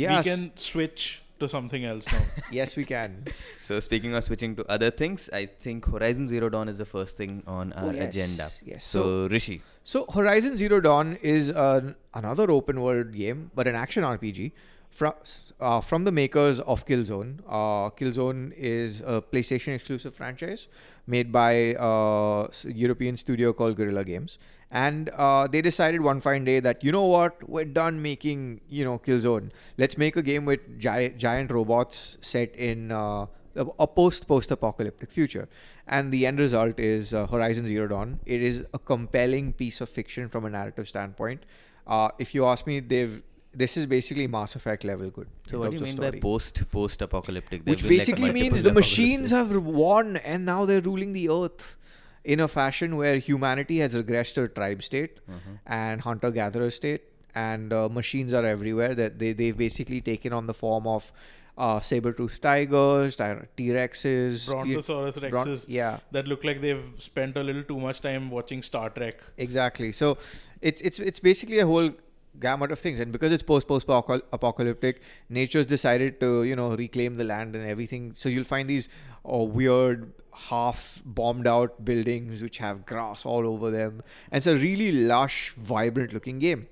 [0.04, 2.22] Yes, We can switch to something else now.
[2.52, 3.26] yes, we can.
[3.62, 7.18] So, speaking of switching to other things, I think Horizon Zero Dawn is the first
[7.18, 8.52] thing on our Oh, yes, agenda.
[8.72, 8.84] yes.
[8.96, 14.04] So, Rishi, So Horizon Zero Dawn is an, another open world game, but an action
[14.04, 14.52] RPG
[14.90, 15.14] from
[15.62, 17.32] uh, from the makers of Killzone.
[17.48, 20.68] Uh, Killzone is a PlayStation exclusive franchise
[21.16, 24.38] made by uh, s- European studio called Guerrilla Games,
[24.72, 28.86] and uh, they decided one fine day that you know what, we're done making you
[28.86, 29.52] know Killzone.
[29.78, 32.92] Let's make a game with giant giant robots set in.
[32.92, 35.50] Uh, a post post apocalyptic future
[35.88, 39.90] and the end result is uh, horizon zero dawn it is a compelling piece of
[39.90, 41.44] fiction from a narrative standpoint
[41.88, 43.22] uh, if you ask me they've
[43.54, 47.02] this is basically mass effect level good so what do you mean by post post
[47.02, 47.64] apocalyptic?
[47.64, 51.76] which basically means the machines have won and now they're ruling the earth
[52.24, 55.52] in a fashion where humanity has regressed to a tribe state Uh-huh.
[55.66, 57.04] and hunter gatherer state
[57.36, 61.12] and uh, machines are everywhere that they, they've basically taken on the form of
[61.58, 63.16] uh, saber-toothed tigers
[63.58, 68.02] t-rexes T- Brontosaurus Bron- Rexes yeah that look like they've spent a little too much
[68.02, 69.18] time watching Star Trek.
[69.38, 70.18] exactly so
[70.62, 71.92] it's it's it's basically a whole
[72.40, 73.86] gamut of things and because it's post post
[74.34, 78.88] apocalyptic nature's decided to you know reclaim the land and everything so you'll find these
[79.26, 84.02] uh, weird half bombed out buildings which have grass all over them
[84.32, 86.68] and it's a really lush vibrant looking game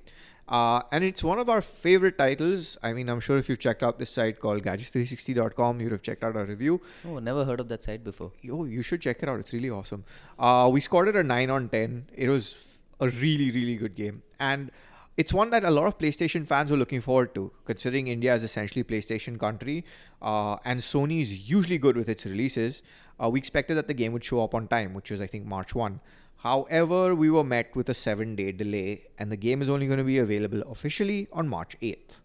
[0.49, 2.77] uh, and it's one of our favorite titles.
[2.81, 6.23] I mean, I'm sure if you've checked out this site called gadgets360.com, you'd have checked
[6.23, 6.79] out our review.
[7.05, 8.31] Oh, never heard of that site before.
[8.41, 9.39] Yo, you should check it out.
[9.39, 10.05] It's really awesome.
[10.39, 12.11] Uh, we scored it a 9 on 10.
[12.15, 14.23] It was a really, really good game.
[14.39, 14.71] And
[15.17, 18.43] it's one that a lot of PlayStation fans were looking forward to, considering India is
[18.43, 19.83] essentially a PlayStation country,
[20.21, 22.83] uh, and Sony is usually good with its releases.
[23.21, 25.45] Uh, we expected that the game would show up on time, which was I think
[25.45, 25.99] March one.
[26.37, 30.03] However, we were met with a seven-day delay, and the game is only going to
[30.03, 32.21] be available officially on March eighth.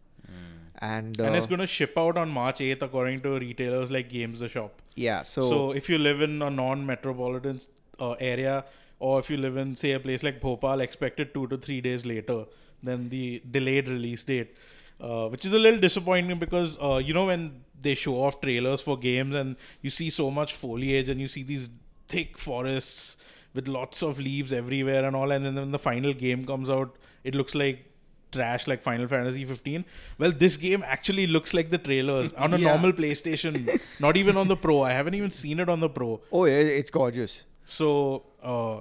[0.82, 4.08] And, uh, and it's going to ship out on March 8th, according to retailers like
[4.08, 4.82] Games the Shop.
[4.96, 7.60] yeah, So, so, if you live in a non-metropolitan
[8.00, 8.64] uh, area,
[8.98, 11.80] or if you live in say a place like Bhopal, expect it two to three
[11.80, 12.46] days later
[12.82, 14.56] than the delayed release date,
[15.00, 18.80] uh, which is a little disappointing because uh, you know when they show off trailers
[18.80, 21.68] for games and you see so much foliage and you see these
[22.08, 23.16] thick forests
[23.54, 26.96] with lots of leaves everywhere and all, and then when the final game comes out,
[27.24, 27.86] it looks like
[28.30, 29.84] trash like Final Fantasy 15.
[30.18, 32.68] Well, this game actually looks like the trailers on a Yeah.
[32.68, 34.80] normal PlayStation, not even on the Pro.
[34.80, 36.20] I haven't even seen it on the Pro.
[36.32, 37.44] oh yeah, it's gorgeous.
[37.66, 38.80] So, uh,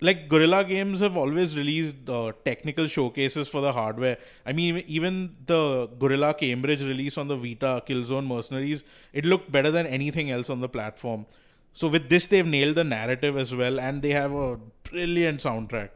[0.00, 4.18] like Guerrilla Games have always released uh, technical showcases for the hardware.
[4.46, 9.70] I mean, even the Guerrilla Cambridge release on the Vita Killzone Mercenaries, it looked better
[9.70, 11.26] than anything else on the platform.
[11.72, 15.90] So with this, they've nailed the narrative as well, and they have a brilliant soundtrack.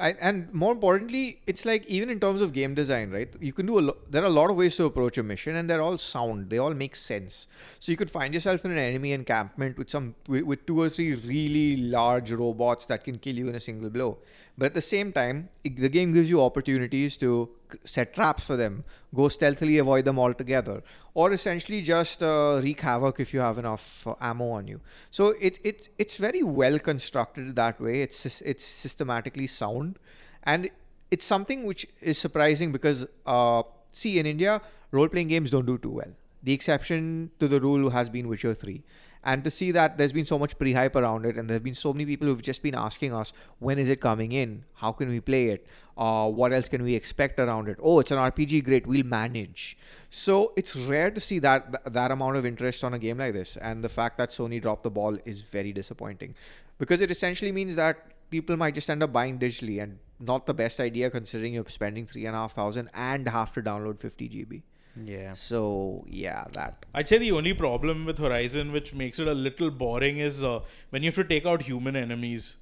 [0.00, 3.28] I, and more importantly, it's like even in terms of game design, right?
[3.40, 4.12] You can do a lot.
[4.12, 6.50] There are a lot of ways to approach a mission, and they're all sound.
[6.50, 7.48] They all make sense.
[7.80, 10.88] So you could find yourself in an enemy encampment with some with, with two or
[10.88, 14.18] three really large robots that can kill you in a single blow.
[14.58, 17.48] But at the same time, it, the game gives you opportunities to
[17.84, 18.82] set traps for them,
[19.14, 20.82] go stealthily avoid them altogether,
[21.14, 24.80] or essentially just uh, wreak havoc if you have enough uh, ammo on you.
[25.12, 28.02] So it it it's very well constructed that way.
[28.02, 30.00] It's it's systematically sound,
[30.42, 30.70] and
[31.12, 35.78] it's something which is surprising because uh, see in India role playing games don't do
[35.78, 36.12] too well.
[36.42, 38.82] The exception to the rule has been Witcher three.
[39.24, 41.74] And to see that there's been so much pre-hype around it, and there have been
[41.74, 44.64] so many people who've just been asking us, when is it coming in?
[44.74, 45.66] How can we play it?
[45.96, 47.76] Uh, what else can we expect around it?
[47.82, 49.76] Oh, it's an RPG, great, we'll manage.
[50.10, 53.56] So it's rare to see that that amount of interest on a game like this,
[53.56, 56.34] and the fact that Sony dropped the ball is very disappointing,
[56.78, 60.54] because it essentially means that people might just end up buying digitally, and not the
[60.54, 64.28] best idea considering you're spending three and a half thousand and have to download 50
[64.28, 64.62] GB.
[65.04, 65.34] Yeah.
[65.34, 66.86] So yeah, that.
[66.94, 70.60] I'd say the only problem with Horizon, which makes it a little boring, is uh,
[70.90, 72.56] when you have to take out human enemies.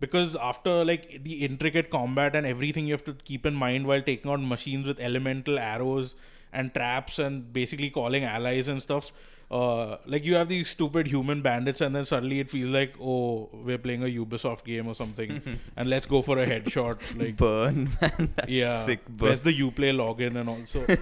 [0.00, 4.00] Because after like the intricate combat and everything you have to keep in mind while
[4.00, 6.14] taking out machines with elemental arrows
[6.52, 9.10] and traps and basically calling allies and stuff,
[9.50, 13.48] uh, like you have these stupid human bandits, and then suddenly it feels like oh
[13.52, 17.00] we're playing a Ubisoft game or something, and let's go for a headshot.
[17.18, 18.32] Like burn, man.
[18.36, 19.54] That's yeah, sick where's burn.
[19.54, 20.84] the Uplay login and also.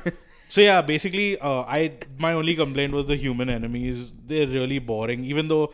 [0.49, 4.13] so yeah, basically, uh, I my only complaint was the human enemies.
[4.27, 5.73] They're really boring, even though.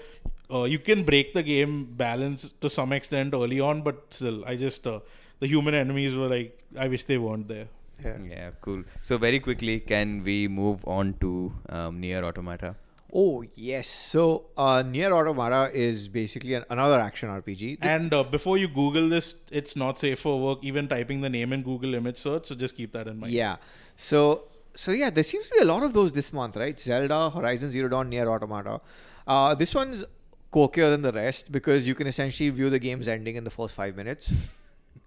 [0.54, 4.56] Uh, you can break the game balance to some extent early on, but still, I
[4.56, 5.00] just uh,
[5.40, 7.68] the human enemies were like I wish they weren't there.
[8.04, 8.18] Yeah.
[8.28, 8.82] Yeah, cool.
[9.00, 12.74] So very quickly, can we move on to um, Nier Automata?
[13.14, 13.87] Oh yes.
[13.88, 17.80] So uh, Nier Automata is basically an, another action RPG.
[17.80, 20.58] This- And uh, before you Google this, it's not safe for work.
[20.62, 23.32] Even typing the name in Google image search, so just keep that in mind.
[23.32, 23.56] Yeah.
[23.96, 24.42] So
[24.74, 26.78] so yeah, there seems to be a lot of those this month, right?
[26.78, 28.80] Zelda, Horizon Zero Dawn, Nier Automata.
[29.26, 30.04] Uh, this one's
[30.52, 33.74] quirkier than the rest because you can essentially view the game's ending in the first
[33.74, 34.32] five minutes.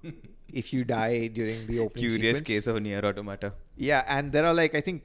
[0.55, 2.41] if you die during the opening Curious sequence.
[2.41, 3.53] case of Nier Automata.
[3.75, 5.03] Yeah, and there are like I think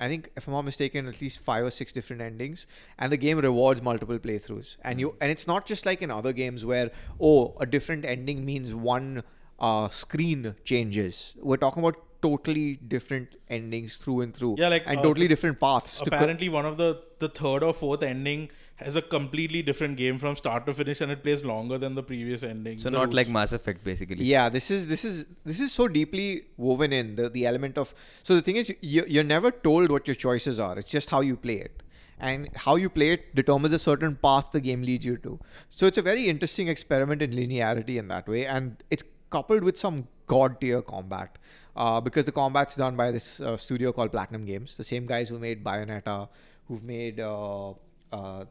[0.00, 2.66] I think if I'm not mistaken, at least five or six different endings,
[2.98, 4.76] and the game rewards multiple playthroughs.
[4.82, 8.44] And you and it's not just like in other games where oh a different ending
[8.44, 9.22] means one
[9.58, 11.34] uh, screen changes.
[11.36, 14.56] We're talking about totally different endings through and through.
[14.58, 15.98] Yeah, like, and uh, totally different paths.
[16.00, 19.96] to co- Apparently, one of the the third or fourth ending has a completely different
[19.96, 22.78] game from start to finish, and it plays longer than the previous ending.
[22.78, 23.14] So not routes.
[23.14, 24.24] like Mass Effect, basically.
[24.24, 27.94] Yeah, this is this is this is so deeply woven in the the element of.
[28.22, 30.78] So the thing is, you, you're never told what your choices are.
[30.78, 31.82] It's just how you play it,
[32.18, 35.38] and how you play it determines a certain path the game leads you to.
[35.70, 39.04] So it's a very interesting experiment in linearity in that way, and it's
[39.36, 41.38] coupled with some god tier combat.
[41.74, 45.30] Uh, because the combat's done by this uh, studio called Platinum Games, the same guys
[45.30, 46.28] who made Bayonetta,
[46.68, 47.70] who've made uh,
[48.12, 48.44] uh,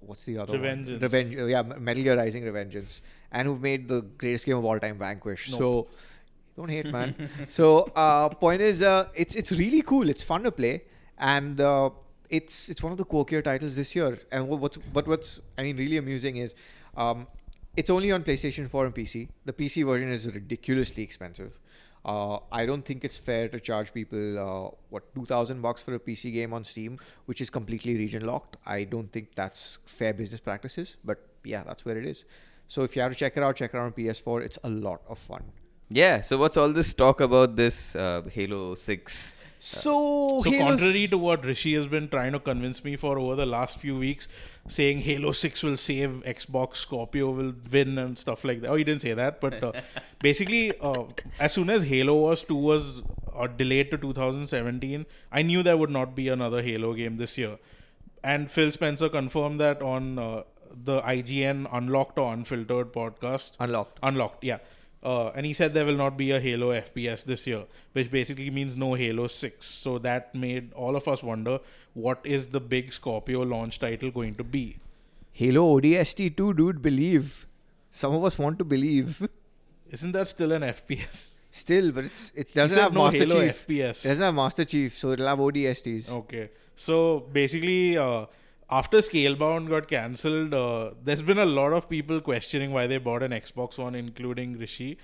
[0.00, 0.90] what's the other Revengeance.
[0.90, 1.00] one?
[1.00, 3.00] Revenge, uh, yeah, Metal Gear Rising Revengeance,
[3.32, 5.50] and who've made the greatest game of all time, Vanquish.
[5.50, 5.58] Nope.
[5.58, 5.88] So
[6.56, 7.30] don't hate, man.
[7.48, 10.08] so uh, point is, uh, it's it's really cool.
[10.08, 10.82] It's fun to play,
[11.18, 11.90] and uh,
[12.28, 14.18] it's it's one of the quirkier titles this year.
[14.30, 16.54] And what's but what's I mean really amusing is,
[16.96, 17.26] um,
[17.80, 19.28] it's only on PlayStation 4 and PC.
[19.44, 21.58] The PC version is ridiculously expensive.
[22.04, 25.94] Uh, I don't think it's fair to charge people uh, what two thousand bucks for
[25.94, 28.56] a PC game on Steam, which is completely region locked.
[28.64, 30.96] I don't think that's fair business practices.
[31.04, 32.24] But yeah, that's where it is.
[32.68, 34.42] So if you have to check it out, check it out on PS4.
[34.42, 35.42] It's a lot of fun.
[35.90, 36.20] Yeah.
[36.20, 39.34] So what's all this talk about this uh, Halo Six?
[39.58, 43.34] So, So Halo- contrary to what Rishi has been trying to convince me for over
[43.34, 44.28] the last few weeks,
[44.68, 48.70] saying Halo Six will save Xbox, Scorpio will win and stuff like that.
[48.70, 49.72] Oh, he didn't say that, but uh,
[50.20, 51.04] basically, uh,
[51.40, 53.02] as soon as Halo Wars two was
[53.34, 57.58] uh, delayed to 2017, I knew there would not be another Halo game this year.
[58.22, 60.42] And Phil Spencer confirmed that on uh,
[60.84, 63.52] the IGN Unlocked or Unfiltered podcast.
[63.60, 63.98] Unlocked.
[64.02, 64.58] Unlocked, yeah.
[65.02, 68.50] Uh, and he said there will not be a Halo FPS this year, which basically
[68.50, 69.64] means no Halo 6.
[69.64, 71.60] So that made all of us wonder
[71.94, 74.78] what is the big Scorpio launch title going to be?
[75.32, 77.46] Halo ODST 2, dude, believe.
[77.90, 79.28] Some of us want to believe.
[79.90, 81.36] Isn't that still an FPS?
[81.50, 83.66] Still, but it's it doesn't have no Master Halo Chief.
[83.66, 84.04] FPS.
[84.04, 86.10] It doesn't have Master Chief, so it'll have ODSTs.
[86.10, 86.50] Okay.
[86.76, 88.26] So basically, uh,
[88.70, 93.22] after Scalebound got cancelled, uh, there's been a lot of people questioning why they bought
[93.22, 94.98] an Xbox One, including Rishi.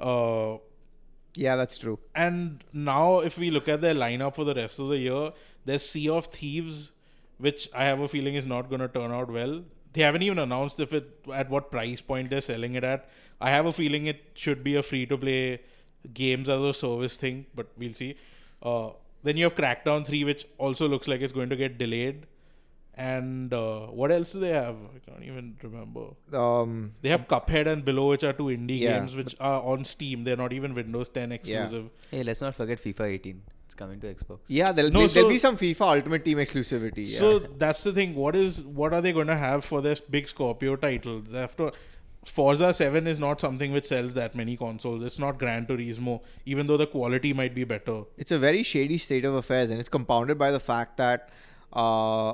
[0.00, 0.56] Uh,
[1.36, 1.98] Yeah, that's true.
[2.14, 5.32] and now, if we look at their lineup for the rest of the year,
[5.64, 6.92] there's Sea of Thieves,
[7.38, 9.64] which I have a feeling is not going to turn out well.
[9.92, 13.08] They haven't even announced if it at what price point they're selling it at.
[13.40, 15.60] I have a feeling it should be a free to play
[16.12, 18.16] games as a service thing, but we'll see.
[18.62, 18.90] Uh,
[19.24, 22.26] then you have Crackdown 3, which also looks like it's going to get delayed.
[22.96, 24.76] And uh, what else do they have?
[24.94, 26.04] I can't even remember.
[26.32, 29.84] Um, They have Cuphead and Below, which are two indie Yeah, games which are on
[29.84, 30.22] Steam.
[30.24, 31.34] They're not even Windows 10 Yeah.
[31.34, 31.90] exclusive.
[32.10, 33.42] Hey, let's not forget FIFA 18.
[33.66, 34.40] It's coming to Xbox.
[34.46, 37.04] yeah, there'll, No, be, there'll be some FIFA Ultimate Team exclusivity.
[37.10, 37.18] Yeah.
[37.18, 38.14] So that's the thing.
[38.14, 41.20] What is what are they going to have for this big Scorpio title?
[41.22, 41.72] They have to.
[42.24, 45.02] Forza 7 is not something which sells that many consoles.
[45.02, 48.02] It's not Gran Turismo, even though the quality might be better.
[48.16, 51.28] it's a very shady state of affairs, and it's compounded by the fact that
[51.74, 52.32] uh,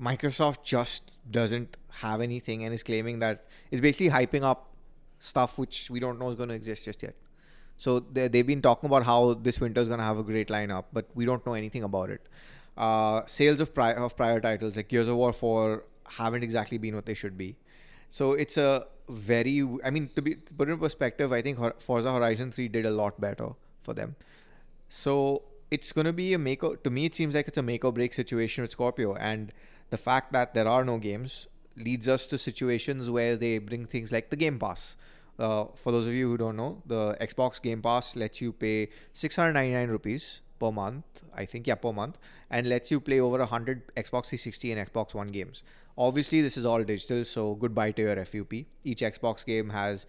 [0.00, 4.70] Microsoft just doesn't have anything and is claiming that it's basically hyping up
[5.18, 7.14] stuff which we don't know is going to exist just yet.
[7.78, 10.48] So they, they've been talking about how this winter is going to have a great
[10.48, 12.20] lineup, but we don't know anything about it.
[12.76, 15.84] Uh, sales of prior of prior titles like Gears of War 4
[16.18, 17.56] haven't exactly been what they should be.
[18.10, 22.52] So it's a very, I mean, to be put in perspective, I think Forza Horizon
[22.52, 23.50] 3 did a lot better
[23.82, 24.16] for them.
[24.88, 27.62] So it's going to be a make or, to me it seems like it's a
[27.62, 29.52] make or break situation with Scorpio and
[29.90, 34.12] the fact that there are no games leads us to situations where they bring things
[34.12, 34.96] like the Game Pass.
[35.38, 38.88] Uh, for those of you who don't know, the Xbox Game Pass lets you pay
[39.12, 42.18] 699 rupees per month, I think, yeah, per month,
[42.50, 45.62] and lets you play over 100 Xbox 360 and Xbox One games.
[45.98, 48.66] Obviously, this is all digital, so goodbye to your FUP.
[48.84, 50.06] Each Xbox game has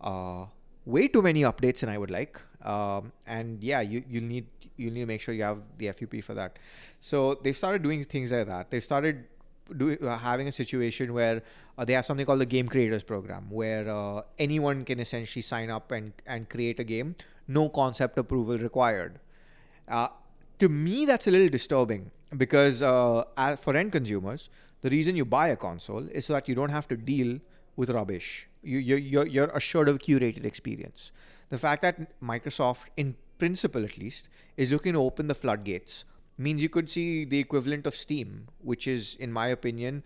[0.00, 0.46] uh,
[0.86, 2.40] way too many updates than I would like.
[2.62, 6.22] Um, and yeah, you, you need you need to make sure you have the FUP
[6.22, 6.58] for that.
[7.00, 8.70] So they've started doing things like that.
[8.70, 9.24] They've started
[9.76, 11.42] doing uh, having a situation where
[11.78, 15.70] uh, they have something called the Game Creators Program, where uh, anyone can essentially sign
[15.70, 17.16] up and and create a game,
[17.46, 19.20] no concept approval required.
[19.88, 20.08] Uh,
[20.58, 23.24] to me, that's a little disturbing because uh,
[23.56, 24.48] for end consumers,
[24.80, 27.38] the reason you buy a console is so that you don't have to deal
[27.76, 28.48] with rubbish.
[28.64, 31.12] You, you're, you're, assured of a curated experience.
[31.50, 36.04] The fact that Microsoft, in principle at least, is looking to open the floodgates
[36.38, 40.02] means you could see the equivalent of Steam, which is, in my opinion,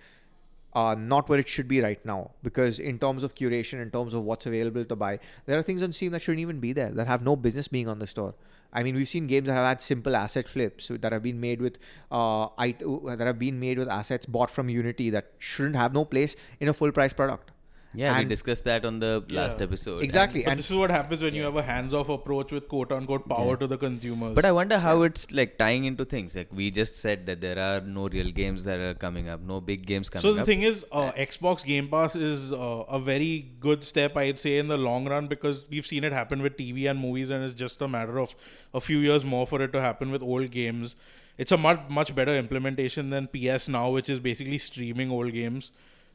[0.75, 2.33] uh, not where it should be right now.
[2.43, 5.83] Because in terms of curation, in terms of what's available to buy, there are things
[5.83, 8.35] on Steam that shouldn't even be there, that have no business being on the store.
[8.73, 11.63] I mean, we've seen games that have had simple asset flips that have been made
[11.63, 11.79] with
[12.11, 16.37] uh, that have been made with assets bought from Unity that shouldn't have no place
[16.61, 17.51] in a full price product.
[17.95, 20.03] Yeah, we discussed that on the last episode.
[20.03, 20.43] Exactly.
[20.43, 23.57] But and this is what happens when you have a hands-off approach with quote-unquote power
[23.57, 24.35] to the consumers.
[24.35, 26.35] But I wonder how it's like tying into things.
[26.35, 29.61] Like we just said that there are no real games that are coming up, no
[29.61, 30.31] big games coming up.
[30.31, 30.47] so the up.
[30.47, 34.69] thing is, uh, Xbox Game Pass is uh, a very good step, I'd say, in
[34.69, 37.81] the long run because we've seen it happen with TV and movies, and it's just
[37.81, 38.35] a matter of
[38.75, 40.95] a few years more for it to happen with old games.
[41.39, 45.71] It's a much much better implementation than PS Now, which is basically streaming old games,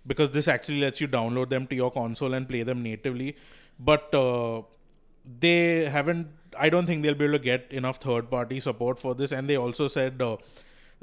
[0.05, 3.35] because this actually lets you download them to your console and play them natively.
[3.79, 4.61] But uh,
[5.39, 6.27] they haven't.
[6.57, 9.57] I don't think they'll be able to get enough third-party support for this, and they
[9.57, 10.21] also said.
[10.21, 10.37] Uh,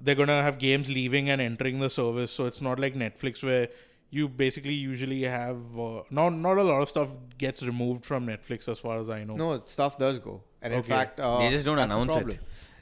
[0.03, 3.69] they're gonna have games leaving and entering the service so it's not like netflix where
[4.09, 8.67] you basically usually have uh, not not a lot of stuff gets removed from netflix
[8.67, 11.67] as far as i know No, stuff does go, and in fact, uh, They just
[11.67, 12.41] don't announce it.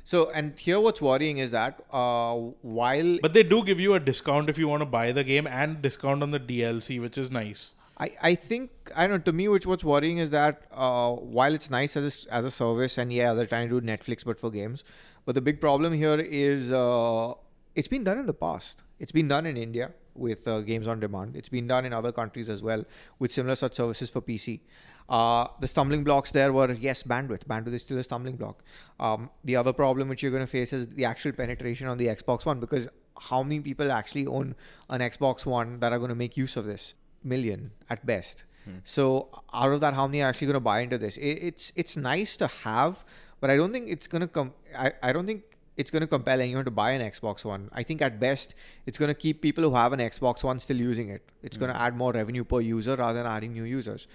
[0.09, 4.01] So, and here, what's worrying is that uh, while but they do give you a
[4.01, 7.31] discount if you want to buy the game and discount on the dlc which is
[7.31, 9.25] nice I, I think I don't know.
[9.31, 12.51] To me, which what's worrying is that uh, while it's nice as a, as a
[12.51, 14.85] service, and yeah, they're trying to do Netflix but for games,
[15.27, 17.33] but the big problem here is uh,
[17.75, 18.85] it's been done in the past.
[19.01, 21.35] It's been done in India with uh, games on demand.
[21.35, 22.85] It's been done in other countries as well
[23.19, 24.61] with similar such services for PC.
[25.09, 27.45] Uh, the stumbling blocks there were yes, bandwidth.
[27.45, 28.63] Bandwidth is still a stumbling block.
[29.01, 32.09] Um, the other problem which you're going to face is the actual penetration on the
[32.09, 32.89] Xbox One because
[33.19, 34.55] how many people actually own
[34.91, 36.95] an Xbox One that are going to make use of this?
[37.25, 38.45] Million at best.
[38.85, 41.17] So out of that, how many are actually going to buy into this?
[41.17, 43.03] It, it's it's nice to have,
[43.41, 44.53] but I don't think it's going to come.
[44.77, 45.45] I, I don't think
[45.79, 47.71] it's going to compel anyone to buy an Xbox One.
[47.73, 48.55] I think at best
[48.85, 51.23] it's going to keep people who have an Xbox One still using it.
[51.43, 54.07] It's going to add more revenue per user rather than adding new users.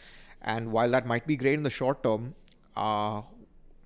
[0.43, 2.35] And while that might be great in the short term,
[2.75, 3.21] uh,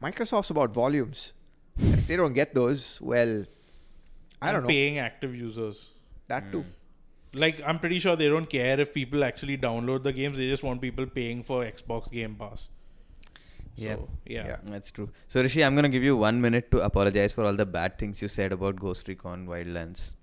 [0.02, 1.34] Microsoft's about volumes.
[1.78, 3.46] If they don't get those, well,
[4.42, 4.68] I And don't know.
[4.70, 5.90] paying active users
[6.28, 6.66] That too.
[7.34, 10.64] like i'm pretty sure they don't care if people actually download the games they just
[10.68, 12.70] want people paying for xbox game pass
[13.76, 13.96] Yeah.
[13.96, 14.46] so, yeah.
[14.52, 14.58] Yeah.
[14.74, 15.10] That's true.
[15.28, 18.22] So Rishi, I'm gonna give you one minute to apologize for all the bad things
[18.24, 20.14] you said about Ghost Recon Wildlands.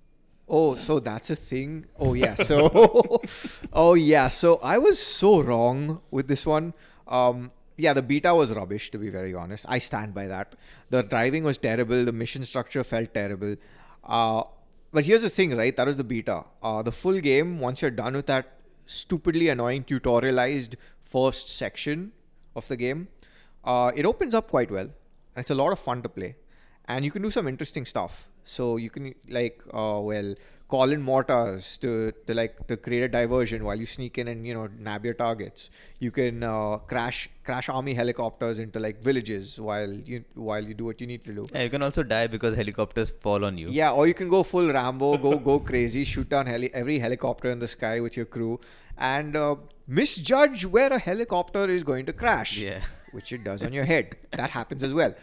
[0.47, 1.85] Oh, so that's a thing.
[1.99, 2.35] Oh yeah.
[2.35, 3.21] So,
[3.73, 4.27] oh yeah.
[4.27, 6.73] So I was so wrong with this one.
[7.07, 8.91] Um, yeah, the beta was rubbish.
[8.91, 10.55] To be very honest, I stand by that.
[10.89, 12.05] The driving was terrible.
[12.05, 13.55] The mission structure felt terrible.
[14.03, 14.43] Uh,
[14.91, 15.75] but here's the thing, right?
[15.75, 16.45] That was the beta.
[16.61, 22.11] Uh, the full game, once you're done with that stupidly annoying tutorialized first section
[22.55, 23.07] of the game,
[23.63, 26.35] uh, it opens up quite well, and it's a lot of fun to play
[26.87, 28.29] and you can do some interesting stuff.
[28.45, 30.35] So you can like, uh, well,
[30.67, 34.47] call in mortars to, to like to create a diversion while you sneak in and
[34.47, 35.69] you know nab your targets.
[35.99, 40.85] You can uh, crash crash army helicopters into like villages while you while you do
[40.85, 41.47] what you need to do.
[41.53, 43.67] Yeah, you can also die because helicopters fall on you.
[43.69, 47.51] Yeah, or you can go full Rambo, go go crazy, shoot down heli- every helicopter
[47.51, 48.59] in the sky with your crew,
[48.97, 49.55] and uh,
[49.87, 52.57] misjudge where a helicopter is going to crash.
[52.57, 52.81] Yeah.
[53.15, 54.15] which it does on your head.
[54.31, 55.13] That happens as well.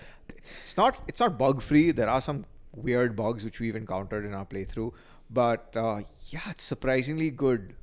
[0.62, 1.90] It's not it's not bug free.
[1.90, 2.44] There are some
[2.74, 4.92] weird bugs which we've encountered in our playthrough,
[5.30, 7.74] but uh, yeah, it's surprisingly good,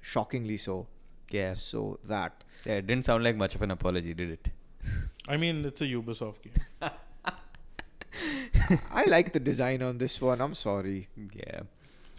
[0.00, 0.86] shockingly so.
[1.30, 1.54] Yeah.
[1.54, 4.50] So that Yeah, it didn't sound like much of an apology, did it?
[5.28, 6.54] i mean it's a ubisoft game
[8.90, 10.40] I like the design on this one.
[10.40, 11.08] I'm sorry.
[11.34, 11.60] Yeah.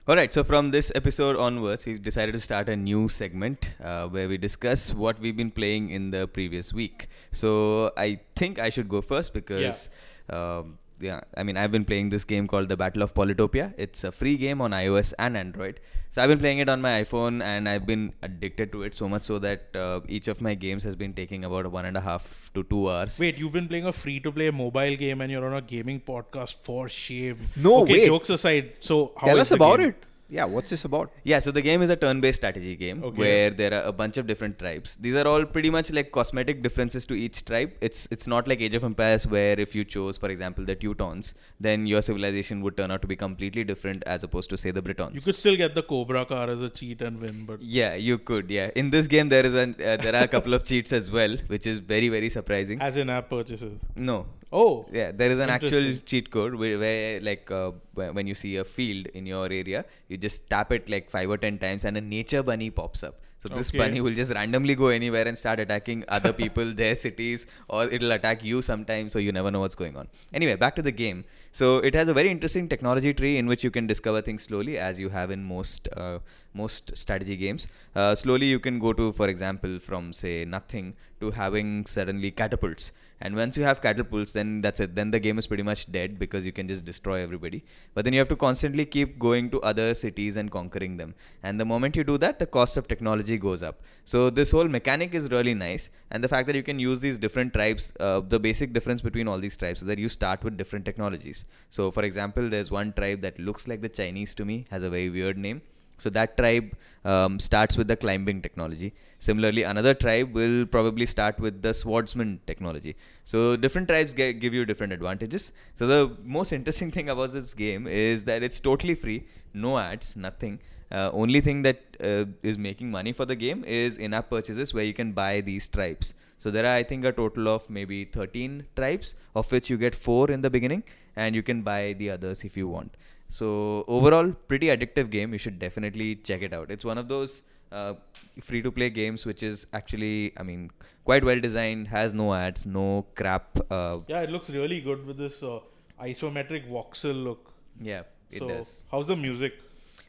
[0.07, 0.32] All right.
[0.34, 4.38] So from this episode onwards, we've decided to start a new segment uh, where we
[4.38, 7.07] discuss what we've been playing in the previous week.
[7.32, 9.89] So I think I should go first because
[10.30, 13.74] Um, yeah, I mean, I've been playing this game called The Battle of Polytopia.
[13.78, 15.80] It's a free game on iOS and Android.
[16.10, 19.10] So I've been playing it on my iPhone, and I've been addicted to it so
[19.10, 22.02] much so that uh, each of my games has been taking about one and a
[22.02, 23.20] half to two hours.
[23.20, 26.00] Wait, you've been playing a free to play mobile game and you're on a gaming
[26.00, 27.39] podcast for shame.
[27.56, 28.06] No, okay, wait.
[28.08, 28.74] jokes aside.
[28.80, 29.89] So, how Tell is us about game?
[29.89, 30.06] it.
[30.36, 31.12] Yeah, what's this about?
[31.32, 33.20] Yeah, so the game is a turn-based strategy game Okay.
[33.24, 34.96] where there are a bunch of different tribes.
[35.06, 37.72] These are all pretty much like cosmetic differences to each tribe.
[37.90, 41.30] It's it's not like Age of Empires where if you chose, for example, the Teutons,
[41.68, 44.86] then your civilization would turn out to be completely different as opposed to say the
[44.90, 45.14] Britons.
[45.20, 48.18] You could still get the Cobra car as a cheat and win, but yeah, you
[48.32, 48.50] could.
[48.60, 51.12] Yeah, in this game there is an uh, there are a couple of cheats as
[51.20, 52.82] well, which is very very surprising.
[52.90, 53.78] as in app purchases.
[54.12, 54.18] No,
[54.56, 58.58] Oh, yeah, there is an actual cheat code where, where like uh, when you see
[58.58, 61.97] a field in your area, you just tap it like five or ten times, and
[61.97, 63.16] a nature bunny pops up.
[63.44, 63.78] So this Okay.
[63.80, 68.14] bunny will just randomly go anywhere and start attacking other people, their cities, or it'll
[68.14, 69.12] attack you sometimes.
[69.12, 70.08] So you never know what's going on.
[70.34, 71.26] Anyway, back to the game.
[71.52, 74.78] So it has a very interesting technology tree in which you can discover things slowly,
[74.78, 76.20] as you have in most uh,
[76.54, 77.68] most strategy games.
[77.96, 82.91] Uh, slowly, you can go to, for example, from say nothing to having suddenly catapults.
[83.26, 84.96] And once you have catapults, then that's it.
[84.96, 87.64] Then the game is pretty much dead because you can just destroy everybody.
[87.94, 91.16] But then you have to constantly keep going to other cities and conquering them.
[91.41, 93.82] And the moment you do that, the cost of technology goes up.
[94.06, 95.90] So this whole mechanic is really nice.
[96.12, 99.28] And the fact that you can use these different tribes, uh, the basic difference between
[99.28, 101.46] all these tribes is that you start with different technologies.
[101.70, 104.90] So for example, there's one tribe that looks like the Chinese to me, has a
[104.90, 105.62] very weird name.
[105.98, 106.76] So that tribe
[107.06, 108.94] um, starts with the climbing technology.
[109.20, 112.96] Similarly, another tribe will probably start with the swordsman technology.
[113.24, 115.54] So different tribes ge- give you different advantages.
[115.76, 120.16] So the most interesting thing about this game is that it's totally free, no ads,
[120.16, 120.60] nothing.
[120.94, 124.84] Uh, only thing that uh, is making money for the game is in-app purchases where
[124.84, 126.14] you can buy these tribes.
[126.38, 129.96] So there are, I think, a total of maybe 13 tribes, of which you get
[129.96, 130.84] four in the beginning,
[131.16, 132.96] and you can buy the others if you want.
[133.28, 135.34] So overall, pretty addictive game.
[135.34, 136.70] You should definitely check it out.
[136.70, 137.41] It's one of those
[137.72, 137.96] uh,
[138.39, 140.70] free-to-play games which is actually, I mean,
[141.06, 141.88] quite well designed.
[141.88, 143.58] Has no ads, no crap.
[143.72, 145.60] Uh, yeah, it looks really good with this uh,
[146.00, 147.52] isometric voxel look.
[147.82, 148.84] yeah, it so, does.
[148.91, 149.54] how's the music?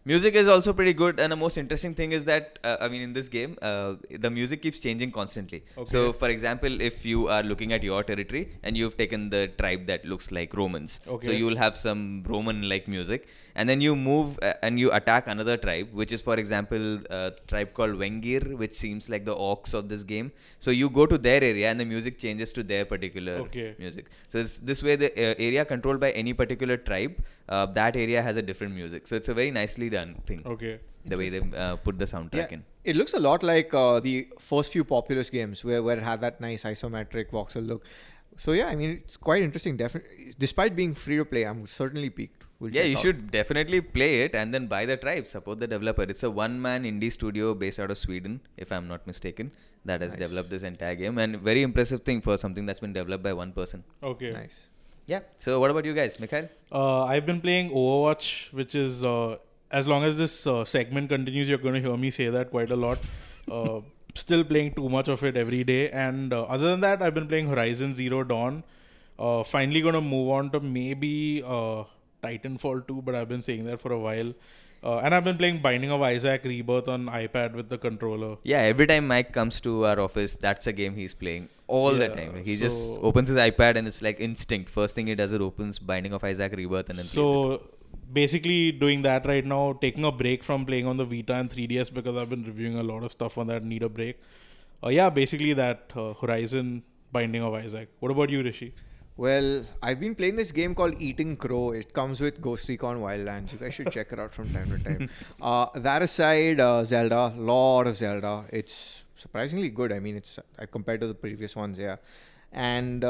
[0.07, 3.01] Music is also pretty good, and the most interesting thing is that uh, I mean,
[3.01, 5.65] in this game, uh, the music keeps changing constantly.
[5.79, 5.91] okay.
[5.91, 9.87] So, for example, if you are looking at your territory and you've taken the tribe
[9.87, 11.29] that looks like Romans, okay.
[11.29, 15.27] so you will have some Roman-like music, and then you move uh, and you attack
[15.29, 19.75] another tribe, which is, for example, a tribe called Vengir, which seems like the orcs
[19.75, 20.33] of this game.
[20.59, 23.75] So you go to their area, and the music changes to their particular Okay.
[23.79, 24.07] music.
[24.29, 28.23] So it's, this way, the uh, area controlled by any particular tribe, uh, that area
[28.23, 29.07] has a different music.
[29.07, 30.43] So it's a very nicely done thing.
[30.45, 30.81] Okay.
[31.07, 32.65] The way they uh, put the soundtrack Yeah, in.
[32.83, 36.23] it looks a lot like uh, the first few Populous games where, where it had
[36.23, 37.85] that nice isometric voxel look.
[38.37, 39.77] So yeah, I mean it's quite interesting.
[39.77, 42.43] Definitely, despite being free to play, I'm certainly piqued.
[42.61, 43.03] We'll Yeah, you out.
[43.03, 45.27] should definitely play it and then buy the tribe.
[45.27, 46.03] Support the developer.
[46.03, 49.51] It's a one-man indie studio based out of Sweden, if I'm not mistaken,
[49.85, 50.21] that has Nice.
[50.21, 51.19] developed this entire game.
[51.19, 53.83] And very impressive thing for something that's been developed by one person.
[54.03, 54.31] Okay.
[54.31, 54.67] Nice.
[55.07, 55.21] Yeah.
[55.39, 56.49] So what about you guys, Mikhail?
[56.73, 59.37] Uh, I've been playing Overwatch, which is uh,
[59.71, 62.71] as long as this uh, segment continues, you're going to hear me say that quite
[62.71, 62.99] a lot.
[64.15, 67.27] Still playing too much of it every day, and uh, other than that, I've been
[67.27, 68.63] playing Horizon Zero Dawn.
[69.19, 71.85] Uh, finally, going to move on to maybe uh,
[72.23, 74.33] Titanfall 2, but I've been saying that for a while.
[74.85, 78.37] Uh, and I've been playing Binding of Isaac Rebirth on iPad with the controller.
[78.43, 82.09] Yeah, every time Mike comes to our office, that's a game he's playing all the
[82.09, 82.45] time.
[82.45, 84.69] He just opens his iPad and it's like instinct.
[84.69, 87.07] First thing he does, it opens Binding of Isaac Rebirth and then.
[87.07, 87.63] So
[88.13, 91.93] basically doing that right now, taking a break from playing on the Vita and 3DS
[91.93, 94.21] because I've been reviewing a lot of stuff on that need a break.
[94.83, 96.83] Uh, yeah, basically that uh, Horizon
[97.13, 97.89] Binding of Isaac.
[98.01, 98.75] What about you, Rishi?
[99.17, 101.71] Well, I've been playing this game called Eating Crow.
[101.71, 103.53] It comes with Ghost Recon Wildlands.
[103.53, 105.09] You guys should check it out from time to time.
[105.41, 108.45] Uh, that aside, uh, Zelda, lot of Zelda.
[108.51, 109.93] It's surprisingly good.
[109.93, 111.97] I mean, it's uh, compared to the previous ones, yeah.
[112.51, 113.05] And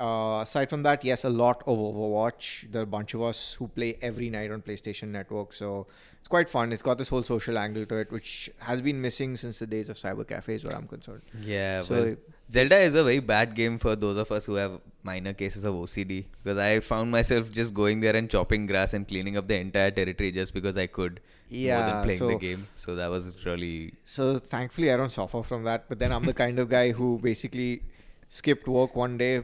[0.00, 2.70] uh, aside from that, yes, a lot of Overwatch.
[2.72, 5.86] There are a bunch of us who play every night on PlayStation Network, so
[6.18, 6.72] it's quite fun.
[6.72, 9.88] It's got this whole social angle to it, which has been missing since the days
[9.88, 11.22] of cyber cafes, where I'm concerned.
[11.42, 12.16] Yeah, So- well,
[12.50, 15.74] Zelda is a very bad game for those of us who have minor cases of
[15.74, 19.56] OCD because I found myself just going there and chopping grass and cleaning up the
[19.56, 22.66] entire territory just because I could more Yeah, than playing the game.
[22.74, 25.88] So that was really So thankfully, I don't suffer from that.
[25.88, 27.82] But then I'm the kind of guy who basically
[28.30, 29.42] skipped work one day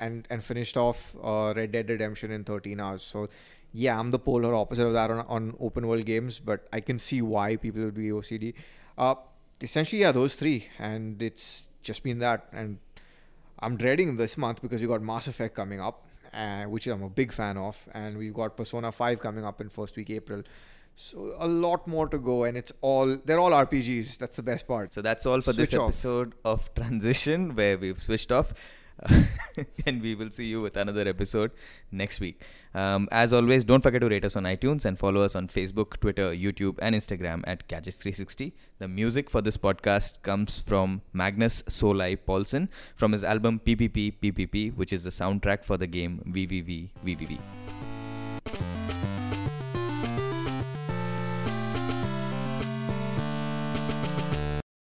[0.00, 3.02] and and finished off uh, Red Dead Redemption in 13 hours.
[3.02, 3.28] So
[3.72, 6.38] yeah, I'm the polar opposite of that on, on open world games.
[6.38, 8.54] But I can see why people would be OCD.
[8.96, 9.16] Uh,
[9.60, 12.48] essentially, yeah, those three, and it's just been that.
[12.52, 12.78] And
[13.58, 17.10] I'm dreading this month because we got Mass Effect coming up, uh, which I'm a
[17.10, 20.42] big fan of, and we've got Persona 5 coming up in first week April.
[21.00, 24.18] So a lot more to go, and it's all they're all RPGs.
[24.18, 24.92] That's the best part.
[24.92, 25.90] So that's all for this Switch off.
[25.90, 28.52] episode of Transition, where we've switched off.
[29.86, 31.52] and we will see you with another episode
[31.92, 32.42] next week.
[32.74, 36.00] Um, as always, don't forget to rate us on iTunes and follow us on Facebook,
[36.00, 38.50] Twitter, YouTube, and Instagram at Gadgets360.
[38.80, 44.92] The music for this podcast comes from Magnus SoulEye Pålsson from his album PPPPPP, which
[44.92, 48.77] is the soundtrack for the game VVV VVV.